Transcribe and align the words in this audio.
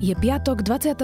Je 0.00 0.16
piatok 0.16 0.64
21. 0.64 0.96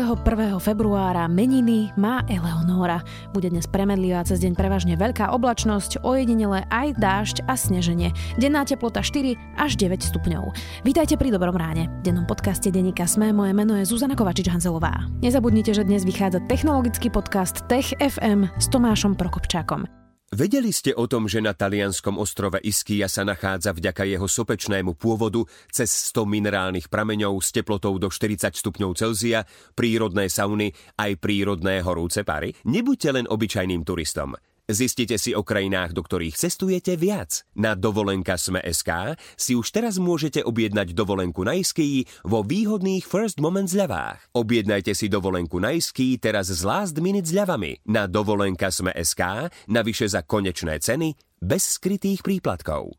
februára, 0.57 1.29
meniny 1.29 1.93
má 2.01 2.25
Eleonóra. 2.33 3.05
Bude 3.29 3.53
dnes 3.53 3.69
premedlivá 3.69 4.25
cez 4.25 4.41
deň 4.41 4.57
prevažne 4.57 4.97
veľká 4.97 5.37
oblačnosť, 5.37 6.01
ojedinele 6.01 6.65
aj 6.73 6.97
dážď 6.97 7.45
a 7.45 7.61
sneženie. 7.61 8.17
Denná 8.41 8.65
teplota 8.65 9.05
4 9.05 9.37
až 9.61 9.77
9 9.77 10.01
stupňov. 10.01 10.49
Vítajte 10.89 11.21
pri 11.21 11.29
Dobrom 11.29 11.61
ráne. 11.61 11.93
V 12.01 12.09
dennom 12.09 12.25
podcaste 12.25 12.73
Denika 12.73 13.05
Sme 13.05 13.37
moje 13.37 13.53
meno 13.53 13.77
je 13.77 13.85
Zuzana 13.85 14.17
Kovačič-Hanzelová. 14.17 15.13
Nezabudnite, 15.21 15.77
že 15.77 15.85
dnes 15.85 16.09
vychádza 16.09 16.41
technologický 16.49 17.13
podcast 17.13 17.69
Tech 17.69 17.93
FM 18.01 18.49
s 18.57 18.65
Tomášom 18.73 19.13
Prokopčákom. 19.13 20.06
Vedeli 20.35 20.75
ste 20.75 20.91
o 20.91 21.07
tom, 21.07 21.31
že 21.31 21.39
na 21.39 21.55
talianskom 21.55 22.19
ostrove 22.19 22.59
Ischia 22.59 23.07
sa 23.07 23.23
nachádza 23.23 23.71
vďaka 23.71 24.03
jeho 24.11 24.27
sopečnému 24.27 24.99
pôvodu 24.99 25.47
cez 25.71 25.87
100 26.11 26.27
minerálnych 26.27 26.91
prameňov 26.91 27.39
s 27.39 27.55
teplotou 27.55 27.95
do 28.03 28.11
40 28.11 28.51
stupňov 28.51 28.99
Celzia, 28.99 29.47
prírodné 29.79 30.27
sauny 30.27 30.75
aj 30.99 31.23
prírodné 31.23 31.79
horúce 31.79 32.27
pary? 32.27 32.51
Nebuďte 32.67 33.15
len 33.15 33.31
obyčajným 33.31 33.87
turistom. 33.87 34.35
Zistite 34.67 35.15
si 35.15 35.31
o 35.31 35.47
krajinách, 35.47 35.95
do 35.95 36.03
ktorých 36.03 36.35
cestujete 36.35 36.99
viac. 36.99 37.47
Na 37.55 37.79
dovolenka 37.79 38.35
Sme.sk 38.35 39.15
si 39.39 39.55
už 39.55 39.71
teraz 39.71 39.95
môžete 39.95 40.43
objednať 40.43 40.91
dovolenku 40.91 41.47
na 41.47 41.55
iskii 41.55 42.03
vo 42.27 42.43
výhodných 42.43 43.07
First 43.07 43.39
Moment 43.39 43.71
zľavách. 43.71 44.35
Objednajte 44.35 44.91
si 44.91 45.07
dovolenku 45.07 45.63
na 45.63 45.71
iskii 45.71 46.19
teraz 46.19 46.51
s 46.51 46.67
last 46.67 46.99
minute 46.99 47.31
zľavami 47.31 47.87
na 47.87 48.11
dovolenka 48.11 48.75
Sme.sk, 48.75 49.55
navyše 49.71 50.11
za 50.11 50.27
konečné 50.27 50.83
ceny, 50.83 51.15
bez 51.39 51.79
skrytých 51.79 52.27
príplatkov. 52.27 52.91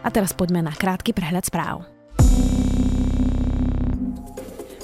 A 0.00 0.08
teraz 0.14 0.30
poďme 0.38 0.62
na 0.62 0.70
krátky 0.70 1.10
prehľad 1.10 1.50
správ. 1.50 1.99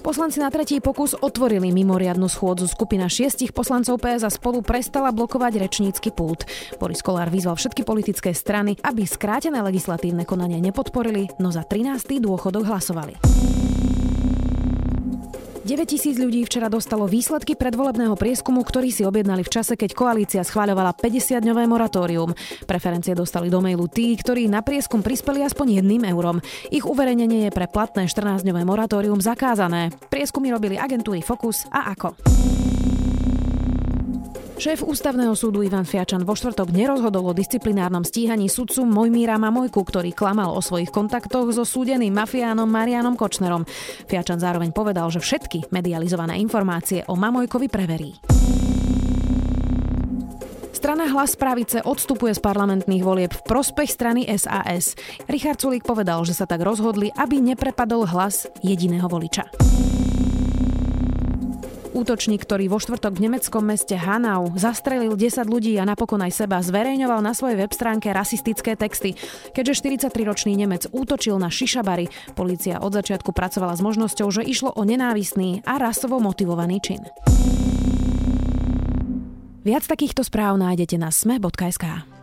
Poslanci 0.07 0.39
na 0.39 0.55
tretí 0.55 0.79
pokus 0.79 1.19
otvorili 1.19 1.75
mimoriadnu 1.75 2.31
schôdzu. 2.31 2.71
Skupina 2.71 3.11
šiestich 3.11 3.51
poslancov 3.51 3.99
PS 3.99 4.39
spolu 4.39 4.63
prestala 4.63 5.11
blokovať 5.11 5.59
rečnícky 5.59 6.15
pult. 6.15 6.47
Boris 6.79 7.03
Kolár 7.03 7.27
vyzval 7.27 7.59
všetky 7.59 7.83
politické 7.83 8.31
strany, 8.31 8.79
aby 8.87 9.03
skrátené 9.03 9.59
legislatívne 9.67 10.23
konanie 10.23 10.63
nepodporili, 10.63 11.27
no 11.43 11.51
za 11.51 11.67
13. 11.67 12.23
dôchodok 12.23 12.71
hlasovali. 12.71 13.19
9 15.67 15.83
tisíc 15.83 16.15
ľudí 16.15 16.47
včera 16.47 16.71
dostalo 16.71 17.11
výsledky 17.11 17.59
predvolebného 17.59 18.15
prieskumu, 18.15 18.63
ktorý 18.63 18.95
si 18.95 19.03
objednali 19.03 19.43
v 19.43 19.51
čase, 19.51 19.75
keď 19.75 19.99
koalícia 19.99 20.47
schváľovala 20.47 20.95
50-dňové 20.95 21.67
moratórium. 21.67 22.31
Preferencie 22.71 23.19
dostali 23.19 23.51
do 23.51 23.59
mailu 23.59 23.91
tí, 23.91 24.15
ktorí 24.15 24.47
na 24.47 24.63
prieskum 24.63 25.03
prispeli 25.03 25.43
aspoň 25.43 25.83
jedným 25.83 26.07
eurom. 26.07 26.39
Ich 26.71 26.87
uverejnenie 26.87 27.51
je 27.51 27.51
pre 27.51 27.67
platné 27.67 28.07
14-dňové 28.07 28.63
moratórium 28.63 29.19
zakázané. 29.19 29.91
Prieskumy 30.07 30.55
robili 30.55 30.79
agentúry 30.79 31.19
Focus 31.19 31.67
a 31.75 31.91
ako. 31.91 32.15
Šéf 34.57 34.81
ústavného 34.81 35.37
súdu 35.37 35.61
Ivan 35.61 35.85
Fiačan 35.85 36.25
vo 36.25 36.33
štvrtok 36.33 36.73
nerozhodol 36.73 37.29
o 37.29 37.37
disciplinárnom 37.37 38.09
stíhaní 38.09 38.49
sudcu 38.49 38.89
Mojmíra 38.89 39.37
Mamojku, 39.37 39.85
ktorý 39.85 40.17
klamal 40.17 40.57
o 40.57 40.65
svojich 40.65 40.89
kontaktoch 40.89 41.53
so 41.53 41.69
súdeným 41.69 42.17
mafiánom 42.17 42.65
Marianom 42.65 43.21
Kočnerom. 43.21 43.69
Fiačan 44.09 44.41
zároveň 44.41 44.73
povedal, 44.73 45.13
že 45.13 45.21
všetky 45.21 45.69
medializované 45.69 46.41
informácie 46.41 47.05
o 47.05 47.21
Mamojkovi 47.21 47.69
preverí. 47.69 48.17
Strana 50.73 51.05
Hlas 51.13 51.37
pravice 51.37 51.85
odstupuje 51.85 52.33
z 52.33 52.41
parlamentných 52.41 53.05
volieb 53.05 53.37
v 53.37 53.45
prospech 53.45 53.93
strany 53.93 54.25
SAS. 54.41 54.97
Richard 55.29 55.61
Sulík 55.61 55.85
povedal, 55.85 56.25
že 56.25 56.33
sa 56.33 56.49
tak 56.49 56.65
rozhodli, 56.65 57.13
aby 57.13 57.45
neprepadol 57.45 58.09
hlas 58.09 58.49
jediného 58.65 59.05
voliča. 59.05 59.53
Útočník, 61.97 62.45
ktorý 62.45 62.69
vo 62.69 62.77
štvrtok 62.77 63.17
v 63.17 63.25
nemeckom 63.25 63.65
meste 63.65 63.97
Hanau 63.97 64.53
zastrelil 64.53 65.17
10 65.17 65.49
ľudí 65.49 65.81
a 65.81 65.89
napokon 65.89 66.21
aj 66.21 66.45
seba, 66.45 66.61
zverejňoval 66.61 67.25
na 67.25 67.33
svojej 67.33 67.57
web 67.57 67.73
stránke 67.73 68.13
rasistické 68.13 68.77
texty. 68.77 69.17
Keďže 69.57 69.81
43-ročný 69.81 70.53
Nemec 70.61 70.93
útočil 70.93 71.41
na 71.41 71.49
šišabary, 71.49 72.37
polícia 72.37 72.85
od 72.85 72.93
začiatku 72.93 73.33
pracovala 73.33 73.73
s 73.73 73.81
možnosťou, 73.81 74.29
že 74.29 74.45
išlo 74.45 74.77
o 74.77 74.85
nenávistný 74.85 75.65
a 75.65 75.81
rasovo 75.81 76.21
motivovaný 76.21 76.85
čin. 76.85 77.01
Viac 79.65 79.89
takýchto 79.89 80.21
správ 80.21 80.61
nájdete 80.61 81.01
na 81.01 81.09
sme.sk. 81.09 82.16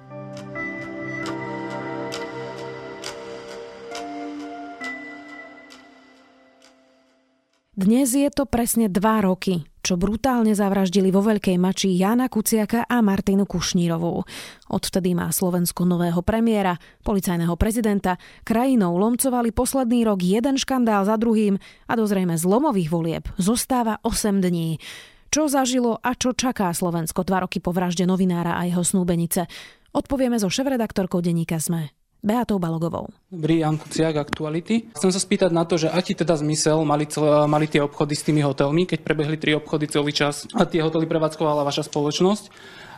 Dnes 7.74 8.14
je 8.14 8.30
to 8.30 8.46
presne 8.46 8.86
dva 8.86 9.26
roky, 9.26 9.66
čo 9.82 9.98
brutálne 9.98 10.54
zavraždili 10.54 11.10
vo 11.10 11.26
Veľkej 11.26 11.58
Mači 11.58 11.90
Jana 11.98 12.30
Kuciaka 12.30 12.86
a 12.86 13.02
Martinu 13.02 13.50
Kušnírovú. 13.50 14.22
Odvtedy 14.70 15.18
má 15.18 15.34
Slovensko 15.34 15.82
nového 15.82 16.22
premiéra, 16.22 16.78
policajného 17.02 17.58
prezidenta, 17.58 18.22
krajinou 18.46 18.94
lomcovali 19.02 19.50
posledný 19.50 20.06
rok 20.06 20.22
jeden 20.22 20.54
škandál 20.54 21.10
za 21.10 21.18
druhým 21.18 21.58
a 21.90 21.94
do 21.98 22.06
zrejme 22.06 22.38
zlomových 22.38 22.94
volieb 22.94 23.26
zostáva 23.42 23.98
8 24.06 24.38
dní. 24.38 24.78
Čo 25.34 25.50
zažilo 25.50 25.98
a 25.98 26.14
čo 26.14 26.38
čaká 26.38 26.70
Slovensko 26.78 27.26
dva 27.26 27.42
roky 27.42 27.58
po 27.58 27.74
vražde 27.74 28.06
novinára 28.06 28.54
a 28.54 28.70
jeho 28.70 28.86
snúbenice? 28.86 29.50
Odpovieme 29.98 30.38
so 30.38 30.46
šéf-redaktorkou 30.46 31.26
denníka 31.26 31.58
ZME. 31.58 32.03
Beatou 32.24 32.56
Balogovou. 32.56 33.12
Dobrý, 33.28 33.60
Jan 33.60 33.76
Kuciak, 33.76 34.16
Aktuality. 34.16 34.88
Chcem 34.96 35.12
sa 35.12 35.20
spýtať 35.20 35.52
na 35.52 35.68
to, 35.68 35.76
že 35.76 35.92
aký 35.92 36.16
teda 36.16 36.40
zmysel 36.40 36.88
mali, 36.88 37.04
cel, 37.04 37.28
mali 37.52 37.68
tie 37.68 37.84
obchody 37.84 38.16
s 38.16 38.24
tými 38.24 38.40
hotelmi, 38.40 38.88
keď 38.88 39.04
prebehli 39.04 39.36
tri 39.36 39.52
obchody 39.60 39.92
celý 39.92 40.16
čas 40.16 40.48
a 40.56 40.64
tie 40.64 40.80
hotely 40.80 41.04
prevádzkovala 41.04 41.68
vaša 41.68 41.92
spoločnosť 41.92 42.48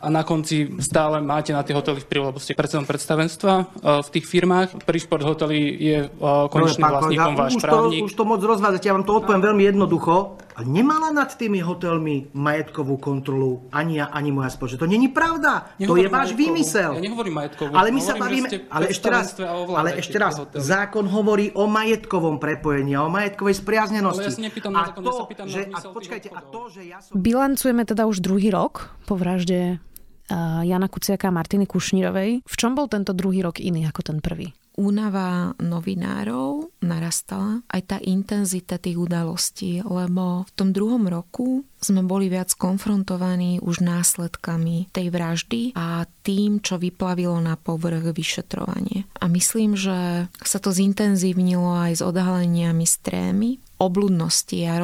a 0.02 0.06
na 0.12 0.22
konci 0.22 0.78
stále 0.80 1.20
máte 1.24 1.52
na 1.52 1.64
tie 1.64 1.72
hotely 1.72 2.02
vplyv, 2.04 2.32
lebo 2.32 2.38
ste 2.38 2.52
predsedom 2.52 2.84
predstavenstva 2.84 3.52
e, 3.56 3.64
v 4.04 4.08
tých 4.12 4.26
firmách. 4.28 4.68
Prišport 4.84 5.22
hotely 5.24 5.60
je 5.76 5.98
e, 6.06 6.28
konečným 6.52 6.84
vlastníkom 6.84 7.34
váš 7.34 7.52
už 7.56 7.62
právnik. 7.62 8.00
To, 8.02 8.06
už 8.08 8.14
to 8.14 8.24
moc 8.24 8.40
rozvádzate, 8.40 8.86
ja 8.86 8.94
vám 8.96 9.06
to 9.08 9.12
odpoviem 9.16 9.42
veľmi 9.42 9.62
jednoducho. 9.66 10.40
A 10.56 10.64
nemala 10.64 11.12
nad 11.12 11.28
tými 11.36 11.60
hotelmi 11.60 12.32
majetkovú 12.32 12.96
kontrolu 12.96 13.68
ani 13.68 14.00
ja, 14.00 14.08
ani 14.08 14.32
moja 14.32 14.48
spoločnosť. 14.48 14.80
To 14.80 14.88
není 14.88 15.12
pravda. 15.12 15.76
to 15.76 16.00
je 16.00 16.08
váš 16.08 16.32
majetkovú. 16.32 16.40
vymysel. 16.40 16.90
Ja 16.96 17.02
nehovorím 17.04 17.34
majetkovú. 17.36 17.72
Ale 17.76 17.88
my 17.92 18.00
sa 18.00 18.16
Hovorím, 18.16 18.48
že 18.48 18.56
bavíme, 18.56 18.72
ale 18.72 18.84
ešte 18.88 19.08
raz, 19.12 19.26
a 19.36 19.52
ale 19.76 19.88
ešte 20.00 20.16
raz, 20.16 20.34
zákon 20.56 21.04
hovorí 21.12 21.52
o 21.52 21.68
majetkovom 21.68 22.40
prepojení 22.40 22.96
a 22.96 23.04
o 23.04 23.12
majetkovej 23.12 23.52
spriaznenosti. 23.60 24.24
Ale 24.24 24.32
ja 24.32 24.38
sa 24.40 24.44
nepýtam 24.48 24.72
na 24.72 24.80
a 24.80 24.84
zákon, 24.88 25.02
to, 25.04 25.12
ja 25.12 25.20
sa 25.20 25.24
pýtam 25.28 25.44
na 25.44 25.52
že, 25.52 25.60
a 25.60 25.64
zmysel 25.68 25.76
tých 25.76 25.92
počkajte, 25.92 26.28
a 26.32 26.40
to, 26.40 26.60
že 26.72 26.80
ja 26.88 26.98
som... 27.04 27.12
Bilancujeme 27.20 27.82
teda 27.84 28.02
už 28.08 28.16
druhý 28.24 28.48
rok 28.48 28.96
po 29.04 29.20
vražde 29.20 29.76
Jana 30.62 30.88
Kuciaka 30.90 31.30
a 31.30 31.34
Martiny 31.34 31.66
Kušnírovej. 31.66 32.42
V 32.42 32.54
čom 32.58 32.74
bol 32.74 32.90
tento 32.90 33.14
druhý 33.14 33.42
rok 33.42 33.62
iný 33.62 33.86
ako 33.86 34.00
ten 34.02 34.18
prvý? 34.18 34.50
únava 34.76 35.56
novinárov 35.56 36.68
narastala, 36.84 37.64
aj 37.72 37.82
tá 37.88 37.96
intenzita 38.04 38.76
tých 38.76 39.00
udalostí, 39.00 39.80
lebo 39.80 40.44
v 40.44 40.52
tom 40.52 40.70
druhom 40.70 41.08
roku 41.08 41.64
sme 41.80 42.04
boli 42.04 42.28
viac 42.28 42.52
konfrontovaní 42.52 43.58
už 43.64 43.80
následkami 43.80 44.92
tej 44.92 45.08
vraždy 45.08 45.72
a 45.72 46.04
tým, 46.22 46.60
čo 46.60 46.76
vyplavilo 46.76 47.40
na 47.40 47.56
povrch 47.56 48.12
vyšetrovanie. 48.12 49.08
A 49.16 49.26
myslím, 49.32 49.74
že 49.74 50.28
sa 50.44 50.58
to 50.60 50.70
zintenzívnilo 50.70 51.72
aj 51.72 51.92
s 52.00 52.02
odhaleniami 52.04 52.84
z 52.84 52.94
trémy, 53.00 53.50
obludnosti 53.76 54.56
a 54.68 54.80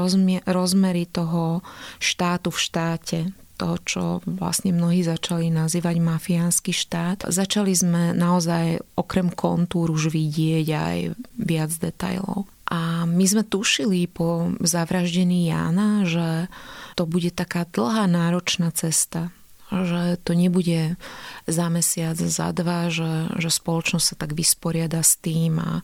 rozmery 0.49 1.05
toho 1.09 1.65
štátu 2.01 2.53
v 2.53 2.59
štáte, 2.61 3.19
toho, 3.63 3.77
čo 3.87 4.03
vlastne 4.27 4.75
mnohí 4.75 5.07
začali 5.07 5.55
nazývať 5.55 6.03
mafiánsky 6.03 6.75
štát. 6.75 7.31
Začali 7.31 7.71
sme 7.71 8.11
naozaj 8.11 8.83
okrem 8.99 9.31
kontúr 9.31 9.95
už 9.95 10.11
vidieť 10.11 10.67
aj 10.75 10.97
viac 11.39 11.71
detajlov. 11.79 12.51
A 12.67 13.07
my 13.07 13.25
sme 13.29 13.47
tušili 13.47 14.11
po 14.11 14.51
zavraždení 14.59 15.47
Jána, 15.47 16.03
že 16.09 16.51
to 16.99 17.07
bude 17.07 17.31
taká 17.31 17.69
dlhá, 17.69 18.11
náročná 18.11 18.75
cesta 18.75 19.31
že 19.73 20.21
to 20.21 20.37
nebude 20.37 21.01
za 21.49 21.67
mesiac, 21.73 22.15
za 22.21 22.53
dva, 22.53 22.93
že, 22.93 23.33
že 23.41 23.49
spoločnosť 23.49 24.05
sa 24.05 24.17
tak 24.21 24.37
vysporiada 24.37 25.01
s 25.01 25.17
tým 25.17 25.57
a 25.57 25.81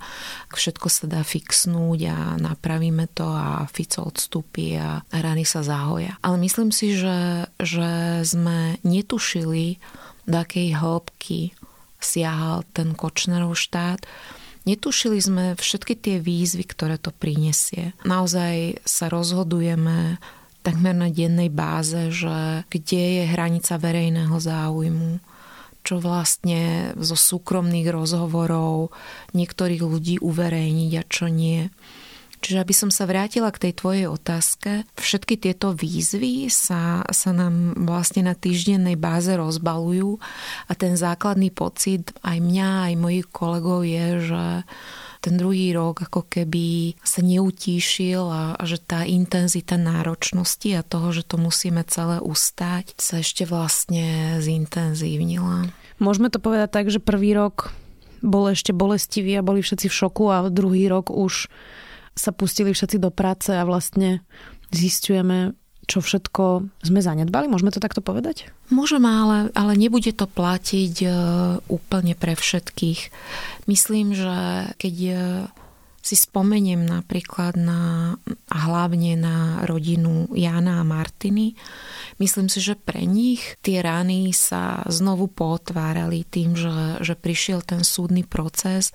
všetko 0.52 0.88
sa 0.92 1.08
dá 1.08 1.24
fixnúť 1.24 2.00
a 2.12 2.18
napravíme 2.36 3.08
to 3.16 3.24
a 3.24 3.64
Fico 3.72 4.04
odstúpi 4.04 4.76
a 4.76 5.00
rany 5.08 5.48
sa 5.48 5.64
zahoja. 5.64 6.20
Ale 6.20 6.36
myslím 6.44 6.68
si, 6.68 6.92
že, 6.92 7.48
že 7.56 8.20
sme 8.28 8.76
netušili, 8.84 9.80
do 10.28 10.36
akej 10.36 10.76
hĺbky 10.76 11.56
siahal 11.98 12.62
ten 12.76 12.92
Kočnerov 12.92 13.56
štát. 13.56 14.04
Netušili 14.68 15.16
sme 15.16 15.44
všetky 15.56 15.96
tie 15.96 16.16
výzvy, 16.20 16.68
ktoré 16.68 17.00
to 17.00 17.08
prinesie. 17.08 17.96
Naozaj 18.04 18.84
sa 18.84 19.08
rozhodujeme 19.08 20.20
takmer 20.62 20.94
na 20.94 21.08
dennej 21.08 21.48
báze, 21.48 22.10
že 22.10 22.66
kde 22.68 23.22
je 23.22 23.24
hranica 23.30 23.78
verejného 23.78 24.36
záujmu, 24.36 25.22
čo 25.86 26.02
vlastne 26.02 26.92
zo 27.00 27.16
súkromných 27.16 27.88
rozhovorov 27.88 28.92
niektorých 29.32 29.82
ľudí 29.82 30.14
uverejniť 30.20 30.92
a 30.98 31.02
čo 31.08 31.32
nie. 31.32 31.72
Čiže 32.38 32.62
aby 32.62 32.74
som 32.74 32.90
sa 32.94 33.04
vrátila 33.04 33.50
k 33.50 33.68
tej 33.68 33.72
tvojej 33.74 34.06
otázke, 34.06 34.86
všetky 34.94 35.38
tieto 35.42 35.74
výzvy 35.74 36.46
sa, 36.48 37.02
sa 37.10 37.30
nám 37.34 37.74
vlastne 37.82 38.22
na 38.22 38.38
týždennej 38.38 38.94
báze 38.94 39.34
rozbalujú 39.34 40.22
a 40.70 40.72
ten 40.78 40.94
základný 40.94 41.50
pocit 41.50 42.14
aj 42.22 42.38
mňa, 42.38 42.70
aj 42.90 42.94
mojich 42.94 43.26
kolegov 43.28 43.82
je, 43.82 44.06
že 44.30 44.44
ten 45.18 45.34
druhý 45.34 45.74
rok 45.74 46.06
ako 46.06 46.30
keby 46.30 46.94
sa 47.02 47.26
neutíšil 47.26 48.22
a, 48.22 48.54
a 48.54 48.62
že 48.62 48.78
tá 48.78 49.02
intenzita 49.02 49.74
náročnosti 49.74 50.70
a 50.78 50.86
toho, 50.86 51.10
že 51.10 51.26
to 51.26 51.42
musíme 51.42 51.82
celé 51.90 52.22
ustáť, 52.22 52.94
sa 53.02 53.18
ešte 53.18 53.42
vlastne 53.42 54.38
zintenzívnila. 54.38 55.74
Môžeme 55.98 56.30
to 56.30 56.38
povedať 56.38 56.70
tak, 56.70 56.86
že 56.94 57.02
prvý 57.02 57.34
rok 57.34 57.74
bol 58.22 58.50
ešte 58.50 58.70
bolestivý 58.70 59.38
a 59.38 59.46
boli 59.46 59.62
všetci 59.62 59.90
v 59.90 59.98
šoku 59.98 60.30
a 60.30 60.46
druhý 60.50 60.86
rok 60.86 61.10
už 61.10 61.50
sa 62.18 62.34
pustili 62.34 62.74
všetci 62.74 62.98
do 62.98 63.14
práce 63.14 63.54
a 63.54 63.62
vlastne 63.62 64.26
zistujeme, 64.74 65.54
čo 65.88 66.04
všetko 66.04 66.68
sme 66.84 67.00
zanedbali? 67.00 67.48
Môžeme 67.48 67.72
to 67.72 67.80
takto 67.80 68.04
povedať? 68.04 68.52
Môžeme, 68.68 69.08
ale, 69.08 69.38
ale 69.56 69.72
nebude 69.72 70.12
to 70.12 70.28
platiť 70.28 70.94
e, 71.00 71.08
úplne 71.72 72.12
pre 72.12 72.36
všetkých. 72.36 73.00
Myslím, 73.64 74.12
že 74.12 74.68
keď 74.76 74.94
e, 75.08 75.14
si 76.04 76.12
spomeniem 76.12 76.84
napríklad 76.84 77.56
na, 77.56 78.16
hlavne 78.52 79.16
na 79.16 79.64
rodinu 79.64 80.28
Jana 80.36 80.80
a 80.80 80.88
Martiny, 80.88 81.56
myslím 82.20 82.52
si, 82.52 82.60
že 82.60 82.76
pre 82.76 83.08
nich 83.08 83.56
tie 83.64 83.80
rany 83.80 84.28
sa 84.36 84.84
znovu 84.92 85.28
potvárali 85.32 86.28
tým, 86.28 86.52
že, 86.52 87.00
že 87.00 87.16
prišiel 87.16 87.64
ten 87.64 87.80
súdny 87.80 88.28
proces 88.28 88.92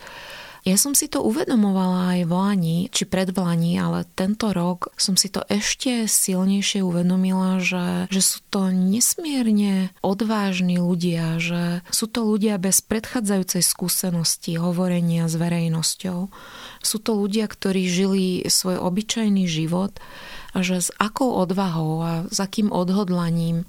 ja 0.63 0.79
som 0.79 0.95
si 0.95 1.11
to 1.11 1.19
uvedomovala 1.19 2.15
aj 2.15 2.21
v 2.23 2.31
Lani, 2.31 2.77
či 2.87 3.03
pred 3.03 3.35
Vlani, 3.35 3.75
ale 3.75 4.07
tento 4.15 4.55
rok 4.55 4.95
som 4.95 5.19
si 5.19 5.27
to 5.27 5.43
ešte 5.51 6.07
silnejšie 6.07 6.79
uvedomila, 6.79 7.59
že, 7.59 8.07
že 8.07 8.21
sú 8.23 8.39
to 8.47 8.71
nesmierne 8.71 9.91
odvážni 9.99 10.79
ľudia, 10.79 11.35
že 11.43 11.83
sú 11.91 12.07
to 12.07 12.23
ľudia 12.23 12.55
bez 12.63 12.79
predchádzajúcej 12.79 13.59
skúsenosti 13.59 14.55
hovorenia 14.55 15.27
s 15.27 15.35
verejnosťou. 15.35 16.31
Sú 16.79 16.97
to 17.03 17.11
ľudia, 17.11 17.51
ktorí 17.51 17.83
žili 17.83 18.25
svoj 18.47 18.79
obyčajný 18.79 19.43
život 19.43 19.99
a 20.55 20.63
že 20.63 20.79
s 20.79 20.89
akou 20.95 21.35
odvahou 21.43 21.93
a 21.99 22.11
s 22.31 22.39
akým 22.39 22.71
odhodlaním 22.71 23.67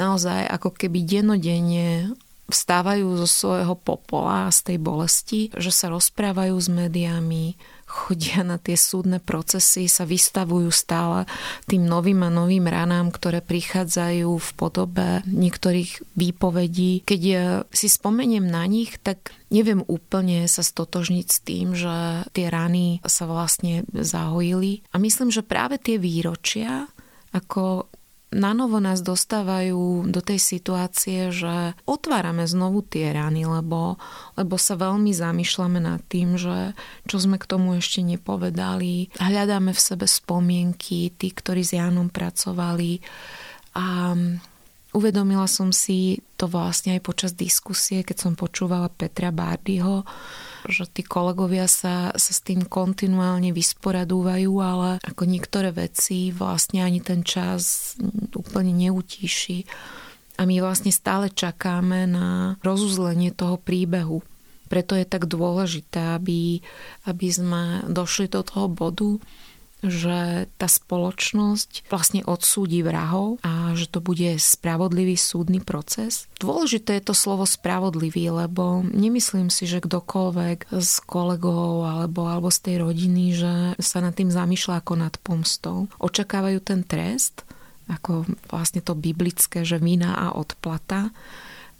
naozaj 0.00 0.48
ako 0.48 0.72
keby 0.72 1.04
denodenne 1.04 2.16
vstávajú 2.50 3.16
zo 3.22 3.28
svojho 3.30 3.78
popola 3.78 4.50
z 4.50 4.74
tej 4.74 4.78
bolesti, 4.82 5.40
že 5.54 5.70
sa 5.70 5.88
rozprávajú 5.88 6.58
s 6.58 6.68
médiami, 6.68 7.54
chodia 7.90 8.46
na 8.46 8.54
tie 8.54 8.78
súdne 8.78 9.18
procesy, 9.18 9.90
sa 9.90 10.06
vystavujú 10.06 10.70
stále 10.70 11.26
tým 11.66 11.82
novým 11.82 12.22
a 12.22 12.30
novým 12.30 12.70
ranám, 12.70 13.10
ktoré 13.10 13.42
prichádzajú 13.42 14.30
v 14.30 14.50
podobe 14.54 15.26
niektorých 15.26 16.14
výpovedí. 16.14 17.02
Keď 17.02 17.22
si 17.74 17.86
spomeniem 17.90 18.46
na 18.46 18.62
nich, 18.70 18.94
tak 19.02 19.34
neviem 19.50 19.82
úplne 19.90 20.46
sa 20.46 20.62
stotožniť 20.62 21.26
s 21.26 21.38
tým, 21.42 21.74
že 21.74 22.30
tie 22.30 22.46
rany 22.46 23.02
sa 23.02 23.26
vlastne 23.26 23.82
zahojili. 23.90 24.86
A 24.94 25.02
myslím, 25.02 25.34
že 25.34 25.42
práve 25.42 25.82
tie 25.82 25.98
výročia 25.98 26.86
ako 27.34 27.90
na 28.30 28.54
novo 28.54 28.78
nás 28.78 29.02
dostávajú 29.02 30.06
do 30.06 30.20
tej 30.22 30.38
situácie, 30.38 31.34
že 31.34 31.74
otvárame 31.82 32.46
znovu 32.46 32.86
tie 32.86 33.10
rany, 33.10 33.42
lebo, 33.42 33.98
lebo 34.38 34.54
sa 34.54 34.78
veľmi 34.78 35.10
zamýšľame 35.10 35.82
nad 35.82 35.98
tým, 36.06 36.38
že 36.38 36.78
čo 37.10 37.16
sme 37.18 37.42
k 37.42 37.48
tomu 37.50 37.74
ešte 37.74 38.06
nepovedali. 38.06 39.10
Hľadáme 39.18 39.74
v 39.74 39.80
sebe 39.82 40.06
spomienky, 40.06 41.10
tí, 41.10 41.28
ktorí 41.34 41.66
s 41.66 41.74
Jánom 41.74 42.06
pracovali 42.06 43.02
a 43.74 44.14
uvedomila 44.94 45.46
som 45.50 45.74
si 45.74 46.22
to 46.38 46.46
vlastne 46.46 46.98
aj 46.98 47.02
počas 47.02 47.32
diskusie, 47.34 48.06
keď 48.06 48.16
som 48.30 48.32
počúvala 48.38 48.90
Petra 48.90 49.34
Bardyho, 49.34 50.06
že 50.68 50.84
tí 50.90 51.06
kolegovia 51.06 51.64
sa, 51.70 52.12
sa 52.12 52.32
s 52.32 52.40
tým 52.42 52.66
kontinuálne 52.66 53.54
vysporadúvajú, 53.54 54.52
ale 54.60 54.90
ako 55.00 55.22
niektoré 55.24 55.70
veci 55.72 56.34
vlastne 56.34 56.84
ani 56.84 57.00
ten 57.00 57.24
čas 57.24 57.94
úplne 58.34 58.74
neutíši. 58.74 59.64
A 60.40 60.48
my 60.48 60.56
vlastne 60.64 60.88
stále 60.88 61.28
čakáme 61.28 62.08
na 62.08 62.56
rozuzlenie 62.64 63.32
toho 63.36 63.60
príbehu. 63.60 64.24
Preto 64.70 64.94
je 64.94 65.04
tak 65.04 65.26
dôležité, 65.26 66.16
aby, 66.16 66.62
aby 67.04 67.26
sme 67.28 67.84
došli 67.90 68.30
do 68.30 68.40
toho 68.46 68.70
bodu, 68.70 69.18
že 69.80 70.48
tá 70.60 70.68
spoločnosť 70.68 71.88
vlastne 71.88 72.20
odsúdi 72.24 72.84
vrahov 72.84 73.40
a 73.40 73.72
že 73.72 73.88
to 73.88 74.04
bude 74.04 74.36
spravodlivý 74.36 75.16
súdny 75.16 75.60
proces. 75.60 76.28
Dôležité 76.36 77.00
je 77.00 77.12
to 77.12 77.14
slovo 77.16 77.48
spravodlivý, 77.48 78.28
lebo 78.32 78.84
nemyslím 78.84 79.48
si, 79.48 79.64
že 79.64 79.84
kdokoľvek 79.84 80.72
z 80.72 80.92
kolegov 81.08 81.88
alebo, 81.88 82.28
alebo 82.28 82.48
z 82.52 82.58
tej 82.60 82.76
rodiny, 82.84 83.24
že 83.32 83.52
sa 83.80 84.04
nad 84.04 84.12
tým 84.12 84.28
zamýšľa 84.28 84.84
ako 84.84 84.94
nad 84.96 85.14
pomstou. 85.20 85.88
Očakávajú 86.00 86.60
ten 86.60 86.84
trest, 86.84 87.44
ako 87.90 88.28
vlastne 88.52 88.84
to 88.84 88.94
biblické, 88.94 89.66
že 89.66 89.82
vina 89.82 90.14
a 90.14 90.36
odplata 90.36 91.10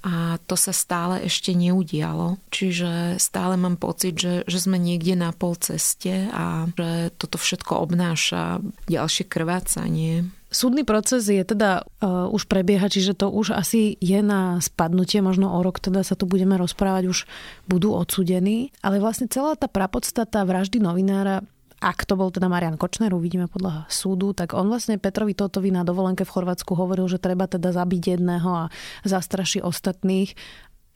a 0.00 0.40
to 0.48 0.56
sa 0.56 0.72
stále 0.72 1.20
ešte 1.28 1.52
neudialo. 1.52 2.40
Čiže 2.48 3.20
stále 3.20 3.60
mám 3.60 3.76
pocit, 3.76 4.16
že, 4.16 4.48
že 4.48 4.58
sme 4.58 4.80
niekde 4.80 5.12
na 5.12 5.30
pol 5.36 5.56
ceste 5.60 6.28
a 6.32 6.68
že 6.72 7.12
toto 7.20 7.36
všetko 7.36 7.84
obnáša 7.84 8.64
ďalšie 8.88 9.28
krvácanie. 9.28 10.32
Súdny 10.50 10.82
proces 10.82 11.30
je 11.30 11.44
teda 11.46 11.86
uh, 11.86 12.26
už 12.26 12.50
prebieha, 12.50 12.90
čiže 12.90 13.14
to 13.14 13.30
už 13.30 13.54
asi 13.54 13.94
je 14.02 14.18
na 14.18 14.58
spadnutie, 14.58 15.22
možno 15.22 15.46
o 15.46 15.62
rok 15.62 15.78
teda 15.78 16.02
sa 16.02 16.18
tu 16.18 16.26
budeme 16.26 16.58
rozprávať, 16.58 17.06
už 17.06 17.18
budú 17.70 17.94
odsudení. 17.94 18.74
Ale 18.82 18.98
vlastne 18.98 19.30
celá 19.30 19.54
tá 19.54 19.70
prapodstata 19.70 20.42
vraždy 20.42 20.82
novinára 20.82 21.46
ak 21.80 22.04
to 22.04 22.12
bol 22.12 22.28
teda 22.28 22.52
Marian 22.52 22.76
Kočner, 22.76 23.16
uvidíme 23.16 23.48
podľa 23.48 23.88
súdu, 23.88 24.36
tak 24.36 24.52
on 24.52 24.68
vlastne 24.68 25.00
Petrovi 25.00 25.32
Totovi 25.32 25.72
na 25.72 25.80
dovolenke 25.80 26.28
v 26.28 26.32
Chorvátsku 26.36 26.76
hovoril, 26.76 27.08
že 27.08 27.16
treba 27.16 27.48
teda 27.48 27.72
zabiť 27.72 28.20
jedného 28.20 28.68
a 28.68 28.70
zastraší 29.08 29.64
ostatných. 29.64 30.36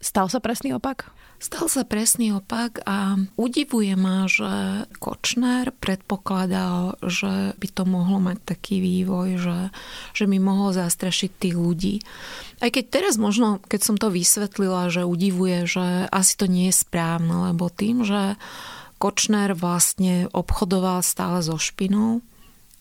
Stal 0.05 0.29
sa 0.29 0.45
presný 0.45 0.77
opak? 0.77 1.09
Stal 1.41 1.73
sa 1.73 1.89
presný 1.89 2.37
opak 2.37 2.85
a 2.85 3.17
udivuje 3.41 3.97
ma, 3.97 4.29
že 4.29 4.85
Kočner 5.01 5.73
predpokladal, 5.73 7.01
že 7.01 7.57
by 7.57 7.69
to 7.73 7.89
mohlo 7.89 8.21
mať 8.21 8.45
taký 8.45 8.85
vývoj, 8.85 9.29
že, 9.41 9.59
že 10.13 10.25
by 10.29 10.37
mohol 10.37 10.77
zastrašiť 10.77 11.31
tých 11.33 11.57
ľudí. 11.57 11.95
Aj 12.61 12.69
keď 12.69 12.85
teraz 12.93 13.17
možno, 13.17 13.65
keď 13.65 13.81
som 13.81 13.97
to 13.97 14.13
vysvetlila, 14.13 14.93
že 14.93 15.09
udivuje, 15.09 15.65
že 15.65 16.05
asi 16.13 16.37
to 16.37 16.53
nie 16.53 16.69
je 16.69 16.77
správne, 16.77 17.53
lebo 17.53 17.73
tým, 17.73 18.05
že 18.05 18.37
Kočner 19.05 19.53
vlastne 19.53 20.33
obchodoval 20.33 21.05
stále 21.05 21.45
so 21.45 21.61
špinou 21.61 22.25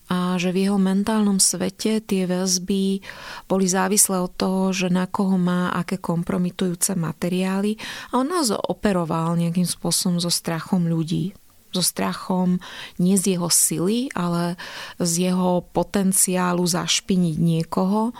a 0.07 0.39
že 0.39 0.55
v 0.55 0.71
jeho 0.71 0.79
mentálnom 0.79 1.35
svete 1.35 1.99
tie 1.99 2.23
väzby 2.23 3.03
boli 3.51 3.65
závislé 3.67 4.23
od 4.23 4.31
toho, 4.31 4.71
že 4.71 4.87
na 4.87 5.03
koho 5.03 5.35
má 5.35 5.75
aké 5.75 5.99
kompromitujúce 5.99 6.95
materiály 6.95 7.75
a 8.15 8.23
on 8.23 8.31
naozaj 8.31 8.55
operoval 8.55 9.35
nejakým 9.35 9.67
spôsobom 9.67 10.23
so 10.23 10.31
strachom 10.31 10.87
ľudí 10.87 11.35
so 11.73 11.81
strachom 11.81 12.61
nie 13.01 13.17
z 13.17 13.35
jeho 13.35 13.49
sily, 13.49 14.07
ale 14.13 14.55
z 15.01 15.33
jeho 15.33 15.65
potenciálu 15.73 16.61
zašpiniť 16.61 17.35
niekoho. 17.41 18.13